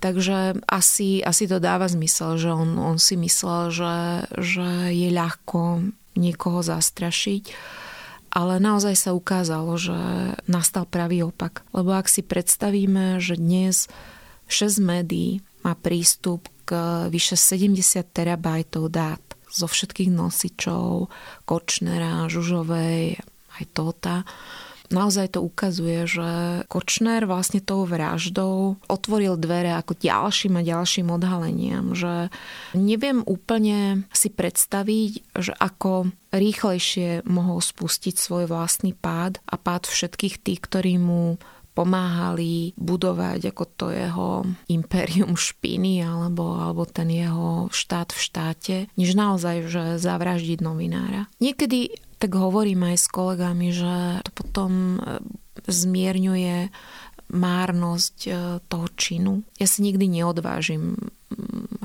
Takže 0.00 0.64
asi, 0.64 1.20
asi 1.20 1.44
to 1.44 1.60
dáva 1.60 1.84
zmysel, 1.92 2.40
že 2.40 2.48
on, 2.48 2.80
on 2.80 2.96
si 2.96 3.20
myslel, 3.20 3.68
že, 3.68 3.96
že 4.40 4.96
je 4.96 5.12
ľahko 5.12 5.92
niekoho 6.14 6.62
zastrašiť. 6.62 7.52
Ale 8.30 8.62
naozaj 8.62 8.94
sa 8.94 9.10
ukázalo, 9.10 9.74
že 9.74 9.98
nastal 10.46 10.86
pravý 10.86 11.26
opak. 11.26 11.66
Lebo 11.74 11.98
ak 11.98 12.06
si 12.06 12.22
predstavíme, 12.22 13.18
že 13.18 13.34
dnes 13.34 13.90
6 14.46 14.78
médií 14.78 15.42
má 15.66 15.74
prístup 15.74 16.46
k 16.62 17.10
vyše 17.10 17.34
70 17.34 17.82
terabajtov 18.14 18.86
dát 18.86 19.22
zo 19.50 19.66
všetkých 19.66 20.14
nosičov, 20.14 21.10
Kočnera, 21.42 22.30
Žužovej, 22.30 23.18
aj 23.58 23.64
Tota, 23.74 24.22
naozaj 24.90 25.38
to 25.38 25.40
ukazuje, 25.40 26.04
že 26.04 26.28
Kočner 26.66 27.24
vlastne 27.24 27.62
tou 27.62 27.86
vraždou 27.86 28.76
otvoril 28.90 29.38
dvere 29.38 29.72
ako 29.74 29.96
ďalším 29.96 30.60
a 30.60 30.66
ďalším 30.66 31.08
odhaleniam, 31.14 31.94
že 31.94 32.28
neviem 32.76 33.22
úplne 33.24 34.04
si 34.10 34.28
predstaviť, 34.28 35.38
že 35.38 35.52
ako 35.54 36.10
rýchlejšie 36.34 37.26
mohol 37.26 37.62
spustiť 37.62 38.14
svoj 38.18 38.50
vlastný 38.50 38.94
pád 38.94 39.38
a 39.46 39.56
pád 39.56 39.86
všetkých 39.90 40.42
tých, 40.42 40.60
ktorí 40.62 40.98
mu 40.98 41.38
pomáhali 41.70 42.74
budovať 42.74 43.54
ako 43.54 43.64
to 43.78 43.86
jeho 43.94 44.28
imperium 44.68 45.38
špiny 45.38 46.02
alebo, 46.02 46.58
alebo 46.58 46.82
ten 46.84 47.08
jeho 47.08 47.70
štát 47.70 48.10
v 48.10 48.20
štáte, 48.20 48.76
než 48.98 49.14
naozaj, 49.14 49.70
že 49.70 49.82
zavraždiť 50.02 50.58
novinára. 50.60 51.30
Niekedy 51.38 52.09
tak 52.20 52.36
hovorím 52.36 52.92
aj 52.92 52.96
s 53.00 53.06
kolegami, 53.08 53.68
že 53.72 54.20
to 54.28 54.30
potom 54.36 55.00
e, 55.00 55.18
zmierňuje 55.64 56.68
márnosť 57.32 58.16
e, 58.28 58.30
toho 58.68 58.86
činu. 58.94 59.40
Ja 59.56 59.64
si 59.64 59.80
nikdy 59.80 60.20
neodvážim 60.20 61.00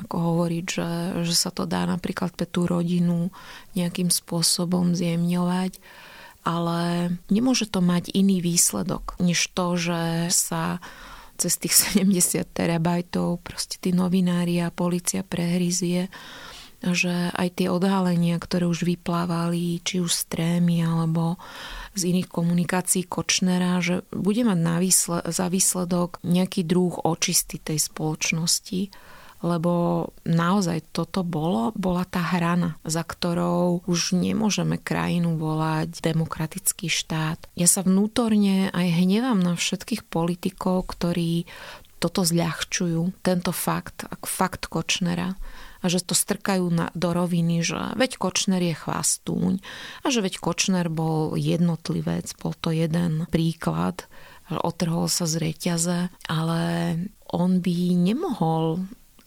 ako 0.06 0.16
hovoriť, 0.20 0.64
že, 0.68 0.90
že 1.24 1.34
sa 1.34 1.48
to 1.48 1.64
dá 1.64 1.88
napríklad 1.88 2.36
pre 2.36 2.44
tú 2.44 2.68
rodinu 2.68 3.32
nejakým 3.72 4.12
spôsobom 4.12 4.92
zjemňovať 4.92 5.80
ale 6.46 7.10
nemôže 7.26 7.66
to 7.66 7.82
mať 7.82 8.14
iný 8.14 8.38
výsledok, 8.38 9.18
než 9.18 9.50
to, 9.50 9.74
že 9.74 10.30
sa 10.30 10.78
cez 11.34 11.58
tých 11.58 11.74
70 11.98 12.46
terabajtov 12.46 13.42
proste 13.42 13.82
tí 13.82 13.90
novinári 13.90 14.62
a 14.62 14.70
policia 14.70 15.26
prehryzie 15.26 16.06
že 16.92 17.32
aj 17.34 17.62
tie 17.62 17.68
odhalenia, 17.72 18.36
ktoré 18.36 18.68
už 18.68 18.86
vyplávali, 18.86 19.80
či 19.82 20.04
už 20.04 20.12
z 20.12 20.22
trémy 20.28 20.84
alebo 20.84 21.40
z 21.96 22.12
iných 22.12 22.28
komunikácií 22.28 23.08
Kočnera, 23.08 23.80
že 23.80 24.04
bude 24.12 24.44
mať 24.44 24.58
na 24.60 24.76
výsled, 24.78 25.24
za 25.32 25.48
výsledok 25.48 26.20
nejaký 26.22 26.62
druh 26.62 26.94
očisty 27.02 27.56
tej 27.58 27.80
spoločnosti 27.80 28.92
lebo 29.44 29.72
naozaj 30.24 30.96
toto 30.96 31.20
bolo, 31.20 31.70
bola 31.76 32.08
tá 32.08 32.24
hrana, 32.24 32.80
za 32.88 33.04
ktorou 33.04 33.84
už 33.84 34.16
nemôžeme 34.16 34.80
krajinu 34.80 35.36
volať 35.36 36.00
demokratický 36.00 36.88
štát. 36.88 37.44
Ja 37.52 37.68
sa 37.68 37.84
vnútorne 37.84 38.72
aj 38.72 38.86
hnevám 38.96 39.38
na 39.38 39.52
všetkých 39.54 40.08
politikov, 40.08 40.88
ktorí 40.96 41.44
toto 42.00 42.24
zľahčujú, 42.24 43.24
tento 43.24 43.52
fakt, 43.52 44.04
fakt 44.24 44.68
Kočnera 44.68 45.36
a 45.80 45.86
že 45.88 46.00
to 46.04 46.16
strkajú 46.16 46.66
na, 46.72 46.88
do 46.96 47.12
roviny, 47.12 47.60
že 47.60 47.96
veď 47.96 48.16
Kočner 48.16 48.62
je 48.62 48.76
chvastúň 48.76 49.60
a 50.02 50.06
že 50.08 50.24
veď 50.24 50.40
Kočner 50.40 50.86
bol 50.88 51.36
jednotlivec, 51.36 52.32
bol 52.40 52.56
to 52.56 52.72
jeden 52.72 53.28
príklad, 53.28 54.08
otrhol 54.50 55.10
sa 55.10 55.26
z 55.26 55.42
reťaze, 55.42 55.98
ale 56.30 56.60
on 57.28 57.58
by 57.58 57.76
nemohol 57.98 58.86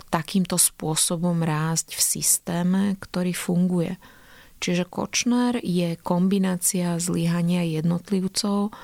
takýmto 0.09 0.57
spôsobom 0.57 1.45
rásť 1.45 1.93
v 1.93 2.01
systéme, 2.01 2.83
ktorý 2.97 3.35
funguje. 3.35 3.93
Čiže 4.59 4.91
Kočner 4.91 5.55
je 5.63 5.95
kombinácia 5.95 6.99
zlyhania 6.99 7.63
jednotlivcov, 7.63 8.75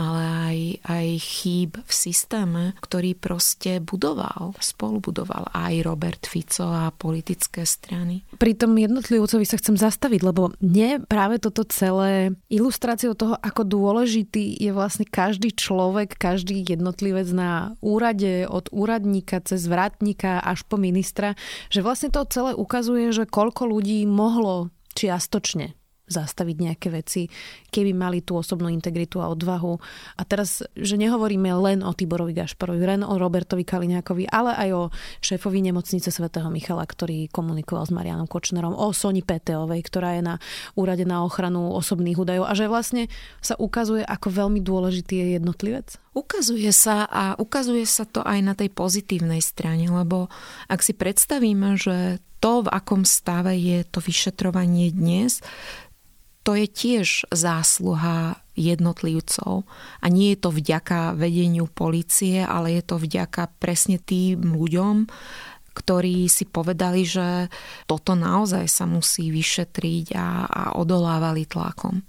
ale 0.00 0.22
aj, 0.24 0.58
aj 0.88 1.06
chýb 1.20 1.76
v 1.76 1.92
systéme, 1.92 2.72
ktorý 2.80 3.12
proste 3.12 3.84
budoval, 3.84 4.56
spolubudoval 4.56 5.52
aj 5.52 5.84
Robert 5.84 6.24
Fico 6.24 6.72
a 6.72 6.88
politické 6.88 7.68
strany. 7.68 8.24
Pri 8.40 8.56
tom 8.56 8.72
jednotlivcovi 8.80 9.44
sa 9.44 9.60
chcem 9.60 9.76
zastaviť, 9.76 10.20
lebo 10.24 10.56
mne 10.64 11.04
práve 11.04 11.36
toto 11.36 11.68
celé 11.68 12.32
ilustráciou 12.48 13.12
toho, 13.12 13.36
ako 13.36 13.68
dôležitý 13.68 14.56
je 14.56 14.72
vlastne 14.72 15.04
každý 15.04 15.52
človek, 15.52 16.16
každý 16.16 16.64
jednotlivec 16.64 17.28
na 17.36 17.76
úrade, 17.84 18.48
od 18.48 18.72
úradníka 18.72 19.44
cez 19.44 19.68
vrátnika 19.68 20.40
až 20.40 20.64
po 20.64 20.80
ministra, 20.80 21.36
že 21.68 21.84
vlastne 21.84 22.08
to 22.08 22.24
celé 22.24 22.56
ukazuje, 22.56 23.12
že 23.12 23.28
koľko 23.28 23.68
ľudí 23.68 24.08
mohlo 24.08 24.72
čiastočne 24.96 25.76
zastaviť 26.10 26.56
nejaké 26.58 26.90
veci, 26.90 27.30
keby 27.70 27.94
mali 27.94 28.26
tú 28.26 28.34
osobnú 28.34 28.66
integritu 28.66 29.22
a 29.22 29.30
odvahu. 29.30 29.78
A 30.18 30.22
teraz, 30.26 30.60
že 30.74 30.98
nehovoríme 30.98 31.48
len 31.62 31.86
o 31.86 31.94
Tiborovi 31.94 32.34
Gašparovi, 32.34 32.82
len 32.82 33.02
o 33.06 33.14
Robertovi 33.14 33.62
Kaliňákovi, 33.62 34.26
ale 34.26 34.58
aj 34.58 34.68
o 34.74 34.82
šéfovi 35.22 35.62
nemocnice 35.62 36.10
svätého 36.10 36.50
Michala, 36.50 36.82
ktorý 36.82 37.30
komunikoval 37.30 37.86
s 37.86 37.94
Marianom 37.94 38.26
Kočnerom, 38.26 38.74
o 38.74 38.90
Soni 38.90 39.22
Peteovej, 39.22 39.86
ktorá 39.86 40.18
je 40.18 40.22
na 40.26 40.34
úrade 40.74 41.06
na 41.06 41.22
ochranu 41.22 41.70
osobných 41.78 42.18
údajov 42.18 42.50
a 42.50 42.52
že 42.58 42.66
vlastne 42.66 43.06
sa 43.38 43.54
ukazuje, 43.54 44.02
ako 44.02 44.28
veľmi 44.34 44.58
dôležitý 44.60 45.14
je 45.22 45.26
jednotlivec? 45.38 45.94
Ukazuje 46.10 46.74
sa 46.74 47.06
a 47.06 47.38
ukazuje 47.38 47.86
sa 47.86 48.02
to 48.02 48.26
aj 48.26 48.38
na 48.42 48.58
tej 48.58 48.74
pozitívnej 48.74 49.38
strane, 49.38 49.86
lebo 49.86 50.26
ak 50.66 50.82
si 50.82 50.90
predstavíme, 50.90 51.78
že 51.78 52.18
to, 52.40 52.64
v 52.64 52.72
akom 52.72 53.04
stave 53.04 53.52
je 53.54 53.84
to 53.86 54.00
vyšetrovanie 54.00 54.90
dnes, 54.90 55.44
to 56.40 56.56
je 56.56 56.66
tiež 56.66 57.28
zásluha 57.28 58.40
jednotlivcov. 58.56 59.64
A 60.00 60.06
nie 60.08 60.36
je 60.36 60.38
to 60.40 60.50
vďaka 60.52 61.16
vedeniu 61.16 61.68
policie, 61.68 62.44
ale 62.44 62.80
je 62.80 62.82
to 62.84 62.96
vďaka 63.00 63.48
presne 63.60 64.00
tým 64.00 64.56
ľuďom, 64.56 65.08
ktorí 65.70 66.26
si 66.26 66.44
povedali, 66.44 67.06
že 67.06 67.48
toto 67.86 68.18
naozaj 68.18 68.66
sa 68.68 68.84
musí 68.84 69.32
vyšetriť 69.32 70.06
a, 70.16 70.28
a 70.44 70.62
odolávali 70.76 71.46
tlakom. 71.46 72.04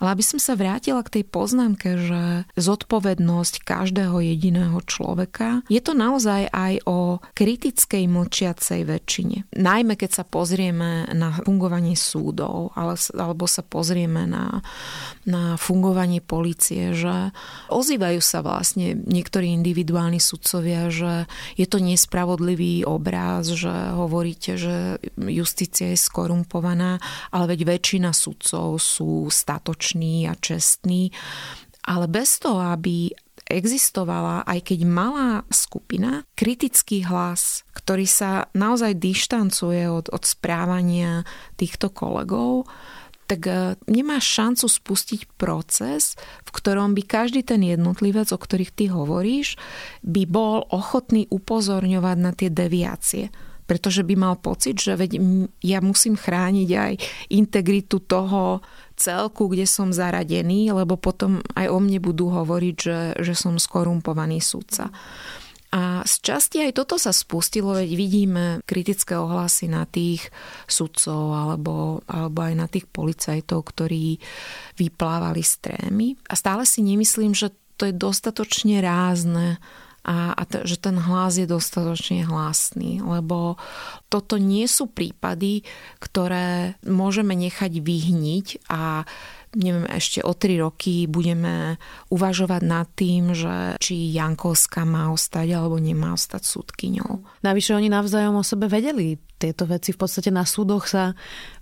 Ale 0.00 0.16
aby 0.16 0.24
som 0.24 0.40
sa 0.40 0.56
vrátila 0.56 1.04
k 1.04 1.20
tej 1.20 1.24
poznámke, 1.28 2.00
že 2.00 2.48
zodpovednosť 2.56 3.60
každého 3.68 4.16
jediného 4.24 4.80
človeka, 4.88 5.60
je 5.68 5.78
to 5.84 5.92
naozaj 5.92 6.48
aj 6.48 6.80
o 6.88 7.20
kritickej 7.36 8.08
mlčiacej 8.08 8.80
väčšine. 8.88 9.52
Najmä 9.60 10.00
keď 10.00 10.10
sa 10.10 10.24
pozrieme 10.24 11.04
na 11.12 11.36
fungovanie 11.44 12.00
súdov, 12.00 12.72
alebo 12.72 13.44
sa 13.44 13.60
pozrieme 13.60 14.24
na, 14.24 14.64
na 15.28 15.60
fungovanie 15.60 16.24
policie, 16.24 16.96
že 16.96 17.36
ozývajú 17.68 18.24
sa 18.24 18.40
vlastne 18.40 18.96
niektorí 18.96 19.52
individuálni 19.52 20.16
sudcovia, 20.16 20.88
že 20.88 21.28
je 21.60 21.66
to 21.68 21.76
nespravodlivý 21.76 22.88
obraz, 22.88 23.52
že 23.52 23.92
hovoríte, 23.92 24.56
že 24.56 24.96
justícia 25.20 25.92
je 25.92 26.00
skorumpovaná, 26.00 26.96
ale 27.28 27.44
veď 27.52 27.76
väčšina 27.76 28.16
sudcov 28.16 28.80
sú 28.80 29.28
statoční 29.28 29.89
slušný 29.90 30.30
a 30.30 30.38
čestný, 30.38 31.10
ale 31.82 32.06
bez 32.06 32.38
toho, 32.38 32.62
aby 32.62 33.10
existovala, 33.50 34.46
aj 34.46 34.62
keď 34.62 34.78
malá 34.86 35.42
skupina, 35.50 36.22
kritický 36.38 37.02
hlas, 37.02 37.66
ktorý 37.74 38.06
sa 38.06 38.46
naozaj 38.54 38.94
dištancuje 38.94 39.90
od, 39.90 40.06
od 40.14 40.22
správania 40.22 41.26
týchto 41.58 41.90
kolegov, 41.90 42.70
tak 43.26 43.50
e, 43.50 43.74
nemá 43.90 44.22
šancu 44.22 44.70
spustiť 44.70 45.34
proces, 45.34 46.14
v 46.46 46.50
ktorom 46.54 46.94
by 46.94 47.02
každý 47.02 47.42
ten 47.42 47.66
jednotlivec, 47.66 48.30
o 48.30 48.38
ktorých 48.38 48.70
ty 48.70 48.86
hovoríš, 48.86 49.58
by 50.06 50.30
bol 50.30 50.70
ochotný 50.70 51.26
upozorňovať 51.26 52.16
na 52.22 52.30
tie 52.30 52.54
deviácie. 52.54 53.34
Pretože 53.66 54.06
by 54.06 54.14
mal 54.14 54.34
pocit, 54.38 54.78
že 54.78 54.94
veď 54.94 55.18
ja 55.62 55.82
musím 55.82 56.14
chrániť 56.14 56.70
aj 56.74 56.92
integritu 57.34 57.98
toho 58.02 58.62
celku, 59.00 59.48
kde 59.48 59.64
som 59.64 59.96
zaradený, 59.96 60.76
lebo 60.76 61.00
potom 61.00 61.40
aj 61.56 61.66
o 61.72 61.78
mne 61.80 61.98
budú 62.04 62.28
hovoriť, 62.28 62.76
že, 62.76 63.00
že 63.16 63.32
som 63.32 63.56
skorumpovaný 63.56 64.44
sudca. 64.44 64.92
A 65.70 66.02
z 66.02 66.14
časti 66.26 66.58
aj 66.66 66.82
toto 66.82 66.98
sa 66.98 67.14
spustilo, 67.14 67.78
veď 67.78 67.90
vidíme 67.94 68.44
kritické 68.66 69.14
ohlasy 69.14 69.70
na 69.70 69.86
tých 69.86 70.26
sudcov 70.66 71.30
alebo, 71.30 72.02
alebo 72.10 72.38
aj 72.42 72.54
na 72.58 72.66
tých 72.66 72.90
policajtov, 72.90 73.70
ktorí 73.70 74.18
vyplávali 74.74 75.46
z 75.46 75.54
trémy. 75.62 76.18
A 76.26 76.34
stále 76.34 76.66
si 76.66 76.82
nemyslím, 76.82 77.38
že 77.38 77.54
to 77.78 77.86
je 77.86 77.94
dostatočne 77.94 78.82
rázne 78.82 79.62
a, 80.04 80.32
a 80.32 80.42
t- 80.48 80.64
že 80.64 80.80
ten 80.80 80.96
hlas 80.96 81.36
je 81.36 81.44
dostatočne 81.44 82.24
hlasný, 82.24 83.04
lebo 83.04 83.60
toto 84.08 84.40
nie 84.40 84.64
sú 84.64 84.88
prípady, 84.88 85.62
ktoré 86.00 86.80
môžeme 86.84 87.36
nechať 87.36 87.84
vyhniť 87.84 88.46
a 88.72 89.04
neviem, 89.54 89.86
ešte 89.90 90.22
o 90.22 90.30
tri 90.32 90.62
roky 90.62 91.10
budeme 91.10 91.76
uvažovať 92.08 92.62
nad 92.62 92.86
tým, 92.94 93.34
že 93.34 93.76
či 93.82 94.14
Jankovská 94.14 94.86
má 94.86 95.10
ostať 95.10 95.50
alebo 95.52 95.76
nemá 95.82 96.14
ostať 96.14 96.42
súdkyňou. 96.46 97.42
Navyše 97.42 97.74
oni 97.74 97.90
navzájom 97.90 98.38
o 98.38 98.44
sebe 98.46 98.70
vedeli 98.70 99.18
tieto 99.40 99.64
veci. 99.64 99.96
V 99.96 100.00
podstate 100.04 100.28
na 100.28 100.44
súdoch 100.44 100.86
sa 100.86 101.16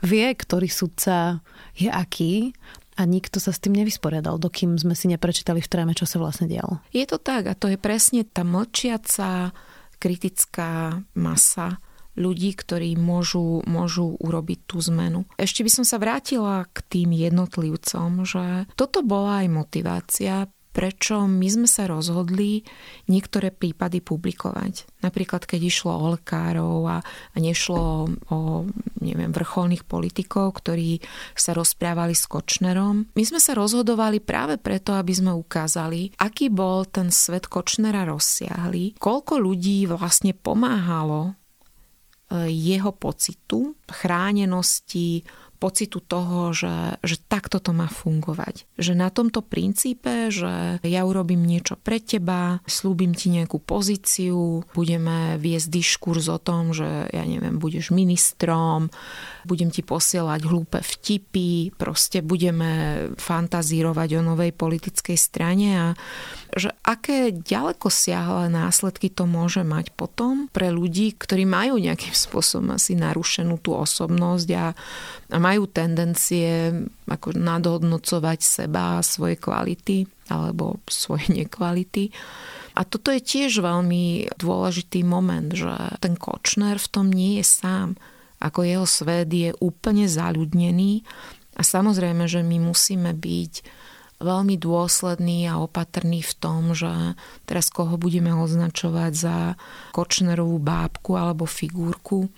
vie, 0.05 0.27
ktorý 0.35 0.67
sudca 0.67 1.41
je 1.79 1.89
aký 1.89 2.53
a 2.99 3.07
nikto 3.07 3.39
sa 3.39 3.55
s 3.55 3.63
tým 3.63 3.79
nevysporiadal, 3.79 4.43
dokým 4.43 4.75
sme 4.75 4.99
si 4.99 5.07
neprečítali 5.07 5.63
v 5.63 5.71
tréme, 5.71 5.95
čo 5.95 6.03
sa 6.03 6.19
vlastne 6.19 6.51
dialo. 6.51 6.83
Je 6.91 7.07
to 7.07 7.23
tak 7.23 7.47
a 7.47 7.55
to 7.55 7.71
je 7.71 7.79
presne 7.79 8.27
tá 8.27 8.43
mlčiaca 8.43 9.55
kritická 10.03 10.99
masa 11.15 11.79
ľudí, 12.19 12.59
ktorí 12.59 12.99
môžu, 12.99 13.63
môžu 13.63 14.19
urobiť 14.19 14.67
tú 14.67 14.83
zmenu. 14.91 15.23
Ešte 15.39 15.63
by 15.63 15.71
som 15.71 15.85
sa 15.87 16.03
vrátila 16.03 16.67
k 16.75 16.83
tým 16.83 17.15
jednotlivcom, 17.15 18.27
že 18.27 18.67
toto 18.75 19.07
bola 19.07 19.47
aj 19.47 19.49
motivácia 19.55 20.51
prečo 20.71 21.27
my 21.27 21.49
sme 21.49 21.69
sa 21.69 21.89
rozhodli 21.89 22.63
niektoré 23.11 23.51
prípady 23.51 23.99
publikovať. 24.05 25.03
Napríklad, 25.03 25.49
keď 25.49 25.61
išlo 25.67 25.93
o 25.95 26.07
lekárov 26.15 26.87
a, 26.87 26.99
a 27.03 27.37
nešlo 27.37 28.07
o 28.31 28.39
neviem, 29.03 29.31
vrcholných 29.31 29.87
politikov, 29.89 30.61
ktorí 30.63 31.03
sa 31.35 31.55
rozprávali 31.55 32.15
s 32.15 32.29
Kočnerom. 32.31 33.11
My 33.15 33.25
sme 33.25 33.41
sa 33.43 33.57
rozhodovali 33.57 34.23
práve 34.23 34.61
preto, 34.61 34.95
aby 34.95 35.13
sme 35.15 35.33
ukázali, 35.35 36.15
aký 36.21 36.53
bol 36.53 36.87
ten 36.87 37.11
svet 37.11 37.47
Kočnera 37.51 38.07
rozsiahly, 38.07 38.99
koľko 39.01 39.41
ľudí 39.41 39.89
vlastne 39.89 40.35
pomáhalo 40.37 41.33
e, 42.31 42.51
jeho 42.53 42.93
pocitu, 42.95 43.75
chránenosti, 43.89 45.25
pocitu 45.59 45.99
toho, 45.99 46.55
že, 46.55 47.03
že 47.03 47.19
takto 47.27 47.59
to 47.59 47.75
má 47.75 47.91
fungovať. 47.91 48.65
Že 48.79 48.93
na 48.95 49.11
tomto 49.11 49.43
princípe, 49.43 50.31
že 50.31 50.79
ja 50.81 51.03
urobím 51.03 51.43
niečo 51.43 51.75
pre 51.75 51.99
teba, 51.99 52.63
slúbim 52.65 53.13
ti 53.13 53.29
nejakú 53.35 53.59
pozíciu, 53.59 54.63
budeme 54.73 55.37
viesť 55.37 55.69
diskurs 55.69 56.31
o 56.31 56.39
tom, 56.39 56.71
že 56.71 57.11
ja 57.11 57.25
neviem, 57.27 57.59
budeš 57.59 57.91
ministrom, 57.91 58.89
budem 59.43 59.75
ti 59.75 59.83
posielať 59.83 60.41
hlúpe 60.47 60.79
vtipy, 60.79 61.75
proste 61.75 62.23
budeme 62.23 63.13
fantazírovať 63.19 64.09
o 64.19 64.23
novej 64.23 64.55
politickej 64.55 65.19
strane 65.19 65.69
a 65.75 65.87
že 66.55 66.73
aké 66.81 67.31
ďaleko 67.35 67.93
siahle 67.93 68.49
následky 68.49 69.13
to 69.13 69.29
môže 69.29 69.61
mať 69.67 69.93
potom 69.93 70.49
pre 70.49 70.73
ľudí, 70.73 71.13
ktorí 71.13 71.45
majú 71.45 71.77
nejakým 71.77 72.15
spôsobom 72.29 72.79
asi 72.79 72.97
narušenú 72.97 73.61
tú 73.61 73.77
osobnosť 73.77 74.49
a, 74.57 74.67
a 75.33 75.37
majú 75.49 75.65
tendencie 75.65 76.69
ako 77.09 77.33
nadhodnocovať 77.33 78.39
seba 78.45 79.01
svoje 79.01 79.41
kvality 79.41 80.05
alebo 80.29 80.85
svoje 80.85 81.33
nekvality. 81.41 82.13
A 82.77 82.85
toto 82.87 83.11
je 83.11 83.19
tiež 83.19 83.65
veľmi 83.65 84.37
dôležitý 84.39 85.03
moment, 85.03 85.51
že 85.51 85.73
ten 85.99 86.15
Kočner 86.15 86.79
v 86.79 86.91
tom 86.93 87.11
nie 87.11 87.41
je 87.41 87.45
sám. 87.49 87.99
Ako 88.39 88.63
jeho 88.63 88.87
svet 88.87 89.33
je 89.35 89.51
úplne 89.59 90.07
zaľudnený 90.07 91.03
a 91.59 91.63
samozrejme, 91.67 92.31
že 92.31 92.47
my 92.47 92.63
musíme 92.63 93.11
byť 93.11 93.55
veľmi 94.23 94.55
dôsledný 94.59 95.51
a 95.51 95.59
opatrný 95.59 96.23
v 96.23 96.35
tom, 96.39 96.71
že 96.71 97.19
teraz 97.47 97.71
koho 97.71 97.99
budeme 97.99 98.31
označovať 98.31 99.13
za 99.15 99.37
Kočnerovú 99.91 100.63
bábku 100.63 101.19
alebo 101.19 101.51
figurku, 101.51 102.31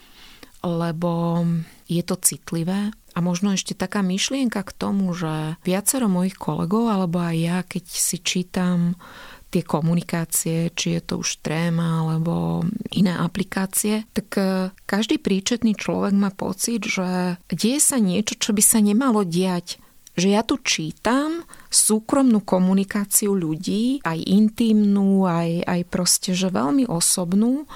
lebo 0.64 1.44
je 1.88 2.02
to 2.04 2.16
citlivé. 2.20 2.92
A 3.14 3.18
možno 3.18 3.54
ešte 3.54 3.74
taká 3.74 4.00
myšlienka 4.06 4.62
k 4.62 4.76
tomu, 4.76 5.10
že 5.12 5.58
viacero 5.66 6.06
mojich 6.06 6.38
kolegov, 6.38 6.90
alebo 6.90 7.18
aj 7.18 7.36
ja, 7.36 7.58
keď 7.66 7.84
si 7.90 8.16
čítam 8.22 8.94
tie 9.50 9.66
komunikácie, 9.66 10.70
či 10.72 10.96
je 10.96 11.02
to 11.02 11.14
už 11.20 11.42
tréma 11.42 12.06
alebo 12.06 12.62
iné 12.94 13.18
aplikácie, 13.18 14.06
tak 14.14 14.28
e, 14.38 14.70
každý 14.86 15.18
príčetný 15.18 15.74
človek 15.74 16.14
má 16.14 16.30
pocit, 16.30 16.86
že 16.86 17.36
deje 17.50 17.82
sa 17.82 17.98
niečo, 17.98 18.38
čo 18.38 18.54
by 18.54 18.62
sa 18.62 18.78
nemalo 18.78 19.26
diať. 19.26 19.82
Že 20.14 20.28
ja 20.30 20.42
tu 20.46 20.58
čítam 20.62 21.42
súkromnú 21.70 22.42
komunikáciu 22.46 23.34
ľudí, 23.34 24.02
aj 24.06 24.18
intimnú, 24.22 25.26
aj, 25.26 25.66
aj 25.66 25.80
proste, 25.90 26.30
že 26.34 26.50
veľmi 26.50 26.86
osobnú 26.86 27.66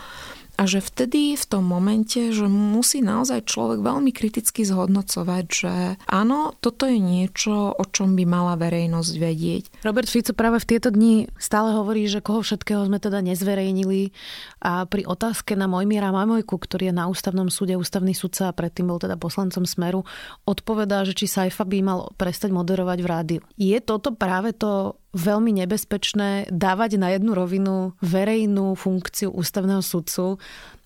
a 0.54 0.62
že 0.70 0.78
vtedy 0.78 1.34
v 1.34 1.44
tom 1.44 1.66
momente, 1.66 2.30
že 2.30 2.46
musí 2.46 3.02
naozaj 3.02 3.50
človek 3.50 3.82
veľmi 3.82 4.14
kriticky 4.14 4.62
zhodnocovať, 4.62 5.44
že 5.50 5.74
áno, 6.06 6.54
toto 6.62 6.86
je 6.86 7.02
niečo, 7.02 7.74
o 7.74 7.84
čom 7.90 8.14
by 8.14 8.22
mala 8.22 8.54
verejnosť 8.54 9.12
vedieť. 9.18 9.64
Robert 9.82 10.06
Fico 10.06 10.30
práve 10.30 10.62
v 10.62 10.68
tieto 10.70 10.94
dni 10.94 11.26
stále 11.36 11.74
hovorí, 11.74 12.06
že 12.06 12.22
koho 12.22 12.46
všetkého 12.46 12.86
sme 12.86 13.02
teda 13.02 13.18
nezverejnili 13.26 14.14
a 14.62 14.86
pri 14.86 15.02
otázke 15.04 15.58
na 15.58 15.66
Mojmíra 15.66 16.14
Mamojku, 16.14 16.54
ktorý 16.54 16.90
je 16.90 16.94
na 16.94 17.10
ústavnom 17.10 17.50
súde 17.50 17.74
ústavný 17.74 18.14
sudca 18.14 18.50
a 18.50 18.56
predtým 18.56 18.86
bol 18.86 19.02
teda 19.02 19.18
poslancom 19.18 19.66
Smeru, 19.66 20.06
odpovedá, 20.46 21.02
že 21.02 21.18
či 21.18 21.26
Saifa 21.26 21.66
by 21.66 21.78
mal 21.82 22.00
prestať 22.14 22.54
moderovať 22.54 22.98
v 23.02 23.10
rádiu. 23.10 23.40
Je 23.58 23.76
toto 23.82 24.14
práve 24.14 24.54
to 24.54 24.96
veľmi 25.14 25.54
nebezpečné 25.64 26.50
dávať 26.50 26.98
na 26.98 27.14
jednu 27.14 27.32
rovinu 27.32 27.94
verejnú 28.02 28.74
funkciu 28.74 29.30
ústavného 29.30 29.80
sudcu 29.80 30.42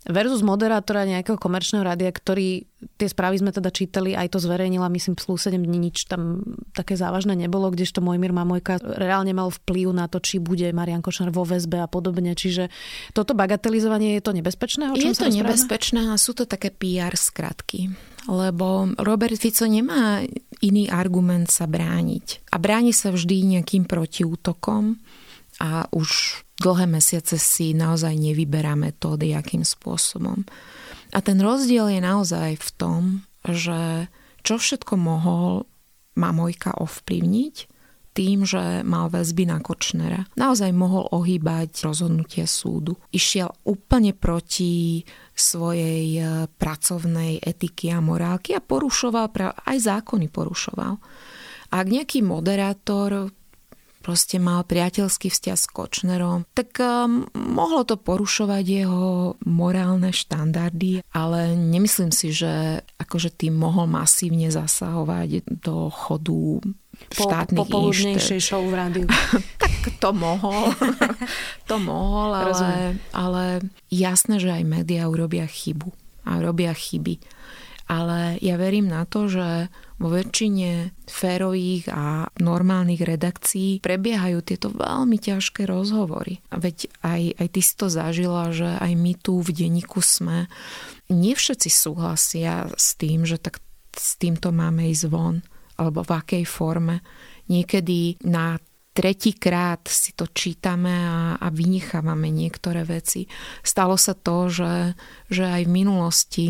versus 0.09 0.41
moderátora 0.41 1.05
nejakého 1.05 1.37
komerčného 1.37 1.85
rádia, 1.85 2.09
ktorý, 2.09 2.65
tie 2.97 3.09
správy 3.11 3.43
sme 3.43 3.51
teda 3.53 3.69
čítali, 3.69 4.17
aj 4.17 4.33
to 4.33 4.39
zverejnila, 4.41 4.89
myslím, 4.89 5.19
plus 5.19 5.45
7 5.45 5.59
dní, 5.61 5.91
nič 5.91 6.09
tam 6.09 6.41
také 6.73 6.97
závažné 6.97 7.37
nebolo, 7.37 7.69
kdežto 7.69 8.01
Mojmír 8.01 8.33
Mamojka 8.33 8.81
reálne 8.81 9.35
mal 9.37 9.53
vplyv 9.53 9.93
na 9.93 10.07
to, 10.07 10.23
či 10.23 10.41
bude 10.41 10.71
Marian 10.71 11.05
Kočner 11.05 11.29
vo 11.29 11.45
väzbe 11.45 11.85
a 11.85 11.91
podobne. 11.91 12.33
Čiže 12.33 12.73
toto 13.13 13.37
bagatelizovanie 13.37 14.17
je 14.17 14.23
to 14.25 14.33
nebezpečné? 14.33 14.97
Je 14.97 15.13
to 15.13 15.29
nebezpečné 15.29 16.09
a 16.09 16.17
sú 16.17 16.33
to 16.33 16.49
také 16.49 16.73
PR 16.73 17.13
skratky 17.13 17.93
lebo 18.29 18.93
Robert 19.01 19.41
Fico 19.41 19.65
nemá 19.65 20.21
iný 20.61 20.91
argument 20.91 21.47
sa 21.49 21.67
brániť. 21.71 22.51
A 22.53 22.57
bráni 22.59 22.91
sa 22.95 23.15
vždy 23.15 23.59
nejakým 23.59 23.85
protiútokom 23.87 24.99
a 25.59 25.87
už 25.91 26.43
dlhé 26.59 26.87
mesiace 26.91 27.39
si 27.39 27.75
naozaj 27.75 28.15
nevyberá 28.15 28.75
metódy, 28.75 29.35
akým 29.35 29.63
spôsobom. 29.63 30.43
A 31.15 31.19
ten 31.25 31.39
rozdiel 31.41 31.89
je 31.89 32.01
naozaj 32.03 32.59
v 32.59 32.71
tom, 32.77 33.03
že 33.47 34.11
čo 34.43 34.61
všetko 34.61 34.95
mohol 34.99 35.65
Mamojka 36.19 36.75
ovplyvniť, 36.83 37.78
tým, 38.19 38.43
že 38.43 38.83
mal 38.83 39.07
väzby 39.07 39.47
na 39.47 39.63
Kočnera. 39.63 40.27
Naozaj 40.35 40.75
mohol 40.75 41.07
ohýbať 41.15 41.87
rozhodnutie 41.87 42.51
súdu. 42.51 42.99
Išiel 43.15 43.55
úplne 43.63 44.11
proti 44.11 45.07
svojej 45.39 46.19
e, 46.19 46.23
pracovnej 46.51 47.39
etiky 47.39 47.95
a 47.95 48.03
morálky 48.03 48.59
a 48.59 48.65
porušoval, 48.65 49.31
aj 49.55 49.79
zákony 49.79 50.27
porušoval. 50.27 50.99
Ak 51.71 51.87
nejaký 51.87 52.27
moderátor 52.27 53.31
proste 54.03 54.41
mal 54.41 54.65
priateľský 54.65 55.29
vzťah 55.29 55.59
s 55.59 55.67
Kočnerom, 55.69 56.49
tak 56.57 56.81
um, 56.81 57.29
mohlo 57.37 57.85
to 57.85 58.01
porušovať 58.01 58.65
jeho 58.65 59.37
morálne 59.45 60.17
štandardy, 60.17 61.05
ale 61.13 61.53
nemyslím 61.53 62.09
si, 62.09 62.33
že 62.33 62.81
akože 62.97 63.37
tým 63.37 63.61
mohol 63.61 63.85
masívne 63.85 64.49
zasahovať 64.49 65.45
do 65.61 65.93
chodu 65.93 66.65
štátnych 67.09 67.69
po, 67.69 67.91
po 67.91 67.91
show 68.39 68.63
v 68.67 68.75
rádiu. 68.75 69.07
tak 69.63 69.75
to 69.99 70.11
mohol. 70.13 70.73
to 71.71 71.77
mohol, 71.81 72.35
ale, 72.35 72.99
ale 73.17 73.45
jasné, 73.89 74.39
že 74.39 74.53
aj 74.53 74.65
médiá 74.65 75.09
urobia 75.09 75.49
chybu. 75.49 75.91
A 76.29 76.45
robia 76.45 76.77
chyby. 76.77 77.19
Ale 77.89 78.37
ja 78.45 78.61
verím 78.61 78.93
na 78.93 79.09
to, 79.09 79.33
že 79.33 79.73
vo 79.97 80.13
väčšine 80.13 80.93
férových 81.09 81.89
a 81.89 82.29
normálnych 82.37 83.01
redakcií 83.01 83.81
prebiehajú 83.81 84.45
tieto 84.45 84.69
veľmi 84.69 85.17
ťažké 85.17 85.65
rozhovory. 85.65 86.45
Veď 86.53 86.93
aj, 87.01 87.23
aj 87.41 87.49
ty 87.49 87.61
si 87.65 87.75
to 87.75 87.89
zažila, 87.89 88.53
že 88.53 88.77
aj 88.77 88.93
my 88.93 89.13
tu 89.17 89.41
v 89.41 89.51
denníku 89.57 90.05
sme. 90.05 90.53
Nie 91.09 91.33
všetci 91.33 91.73
súhlasia 91.73 92.69
s 92.77 92.95
tým, 93.01 93.25
že 93.25 93.41
tak 93.41 93.65
s 93.97 94.21
týmto 94.21 94.53
máme 94.53 94.93
ísť 94.93 95.09
von 95.09 95.41
alebo 95.79 96.03
v 96.03 96.11
akej 96.15 96.45
forme. 96.45 97.01
Niekedy 97.49 98.27
na 98.27 98.59
tretíkrát 98.93 99.87
si 99.87 100.11
to 100.19 100.27
čítame 100.27 100.91
a, 100.91 101.39
a 101.39 101.47
vynechávame 101.55 102.35
niektoré 102.35 102.83
veci. 102.83 103.31
Stalo 103.63 103.95
sa 103.95 104.19
to, 104.19 104.51
že, 104.51 104.99
že 105.31 105.47
aj 105.47 105.63
v 105.65 105.71
minulosti 105.71 106.47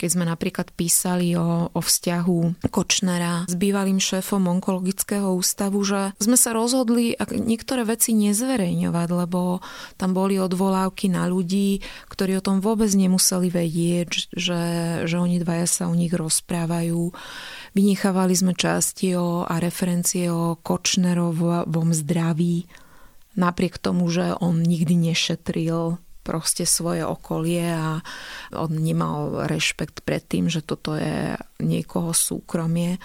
keď 0.00 0.08
sme 0.16 0.24
napríklad 0.24 0.72
písali 0.72 1.36
o, 1.36 1.68
o 1.68 1.80
vzťahu 1.84 2.64
Kočnera 2.72 3.44
s 3.44 3.52
bývalým 3.52 4.00
šéfom 4.00 4.48
onkologického 4.48 5.28
ústavu, 5.36 5.84
že 5.84 6.16
sme 6.16 6.40
sa 6.40 6.56
rozhodli 6.56 7.12
niektoré 7.20 7.84
veci 7.84 8.16
nezverejňovať, 8.16 9.08
lebo 9.12 9.60
tam 10.00 10.16
boli 10.16 10.40
odvolávky 10.40 11.12
na 11.12 11.28
ľudí, 11.28 11.84
ktorí 12.08 12.40
o 12.40 12.44
tom 12.44 12.64
vôbec 12.64 12.88
nemuseli 12.88 13.52
vedieť, 13.52 14.32
že, 14.32 14.62
že 15.04 15.16
oni 15.20 15.36
dvaja 15.44 15.68
sa 15.68 15.84
o 15.92 15.94
nich 15.94 16.16
rozprávajú. 16.16 17.12
Vynechávali 17.76 18.32
sme 18.32 18.56
časti 18.56 19.12
o, 19.20 19.44
a 19.44 19.60
referencie 19.60 20.32
o 20.32 20.56
Kočnerovom 20.56 21.92
zdraví, 21.92 22.64
napriek 23.36 23.76
tomu, 23.76 24.08
že 24.08 24.32
on 24.40 24.64
nikdy 24.64 25.12
nešetril 25.12 26.00
proste 26.20 26.68
svoje 26.68 27.02
okolie 27.02 27.64
a 27.64 28.04
on 28.52 28.70
nemal 28.70 29.48
rešpekt 29.48 30.04
pred 30.04 30.20
tým, 30.24 30.52
že 30.52 30.60
toto 30.60 30.94
je 30.94 31.34
niekoho 31.58 32.12
súkromie. 32.12 33.00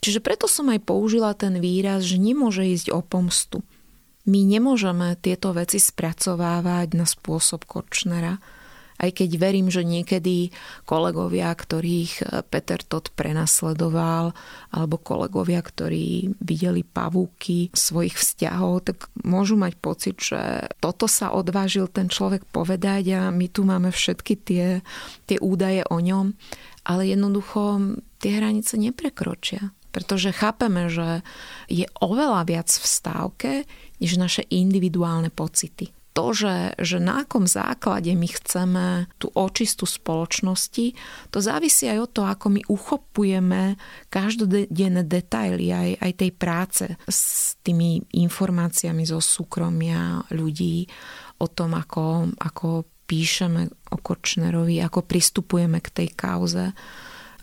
Čiže 0.00 0.24
preto 0.24 0.48
som 0.48 0.72
aj 0.72 0.80
použila 0.82 1.36
ten 1.36 1.60
výraz, 1.60 2.04
že 2.04 2.16
nemôže 2.16 2.64
ísť 2.64 2.92
o 2.92 3.00
pomstu. 3.04 3.60
My 4.24 4.40
nemôžeme 4.40 5.20
tieto 5.20 5.52
veci 5.52 5.76
spracovávať 5.76 6.96
na 6.96 7.04
spôsob 7.04 7.68
Kočnera, 7.68 8.40
Aj 8.94 9.10
keď 9.10 9.30
verím, 9.36 9.68
že 9.68 9.82
niekedy 9.82 10.54
kolegovia, 10.86 11.50
ktorých 11.50 12.46
Peter 12.46 12.78
Todd 12.78 13.10
prenasledoval, 13.12 14.30
alebo 14.70 14.96
kolegovia, 15.02 15.58
ktorí 15.58 16.38
videli 16.38 16.86
pavúky 16.86 17.74
svojich 17.74 18.14
vzťahov, 18.14 18.86
tak 18.86 19.10
môžu 19.26 19.58
mať 19.58 19.74
pocit, 19.82 20.16
že 20.22 20.70
toto 20.78 21.10
sa 21.10 21.34
odvážil 21.34 21.90
ten 21.90 22.06
človek 22.06 22.46
povedať 22.54 23.18
a 23.18 23.22
my 23.34 23.46
tu 23.50 23.66
máme 23.66 23.90
všetky 23.90 24.34
tie, 24.38 24.66
tie 25.26 25.38
údaje 25.42 25.82
o 25.90 25.98
ňom, 25.98 26.34
ale 26.86 27.10
jednoducho 27.10 27.98
tie 28.22 28.38
hranice 28.38 28.78
neprekročia 28.78 29.74
pretože 29.94 30.34
chápeme, 30.34 30.90
že 30.90 31.22
je 31.70 31.86
oveľa 32.02 32.42
viac 32.50 32.66
v 32.66 32.82
stávke, 32.82 33.50
než 34.02 34.18
naše 34.18 34.42
individuálne 34.50 35.30
pocity. 35.30 35.94
To, 36.14 36.30
že, 36.30 36.78
že 36.78 37.02
na 37.02 37.26
akom 37.26 37.50
základe 37.50 38.14
my 38.14 38.28
chceme 38.30 39.10
tú 39.18 39.34
očistu 39.34 39.82
spoločnosti, 39.82 40.94
to 41.34 41.38
závisí 41.42 41.90
aj 41.90 42.06
od 42.06 42.10
toho, 42.14 42.28
ako 42.30 42.46
my 42.54 42.62
uchopujeme 42.70 43.74
každodenné 44.14 45.02
detaily 45.10 45.74
aj, 45.74 45.90
aj 45.98 46.12
tej 46.14 46.30
práce 46.38 46.84
s 47.10 47.54
tými 47.66 47.98
informáciami 48.14 49.02
zo 49.02 49.18
súkromia 49.18 50.22
ľudí, 50.30 50.86
o 51.42 51.50
tom, 51.50 51.74
ako, 51.74 52.30
ako 52.38 52.86
píšeme 53.10 53.68
o 53.92 53.96
Kočnerovi, 53.98 54.80
ako 54.80 55.04
pristupujeme 55.04 55.82
k 55.82 55.92
tej 55.92 56.08
kauze 56.14 56.70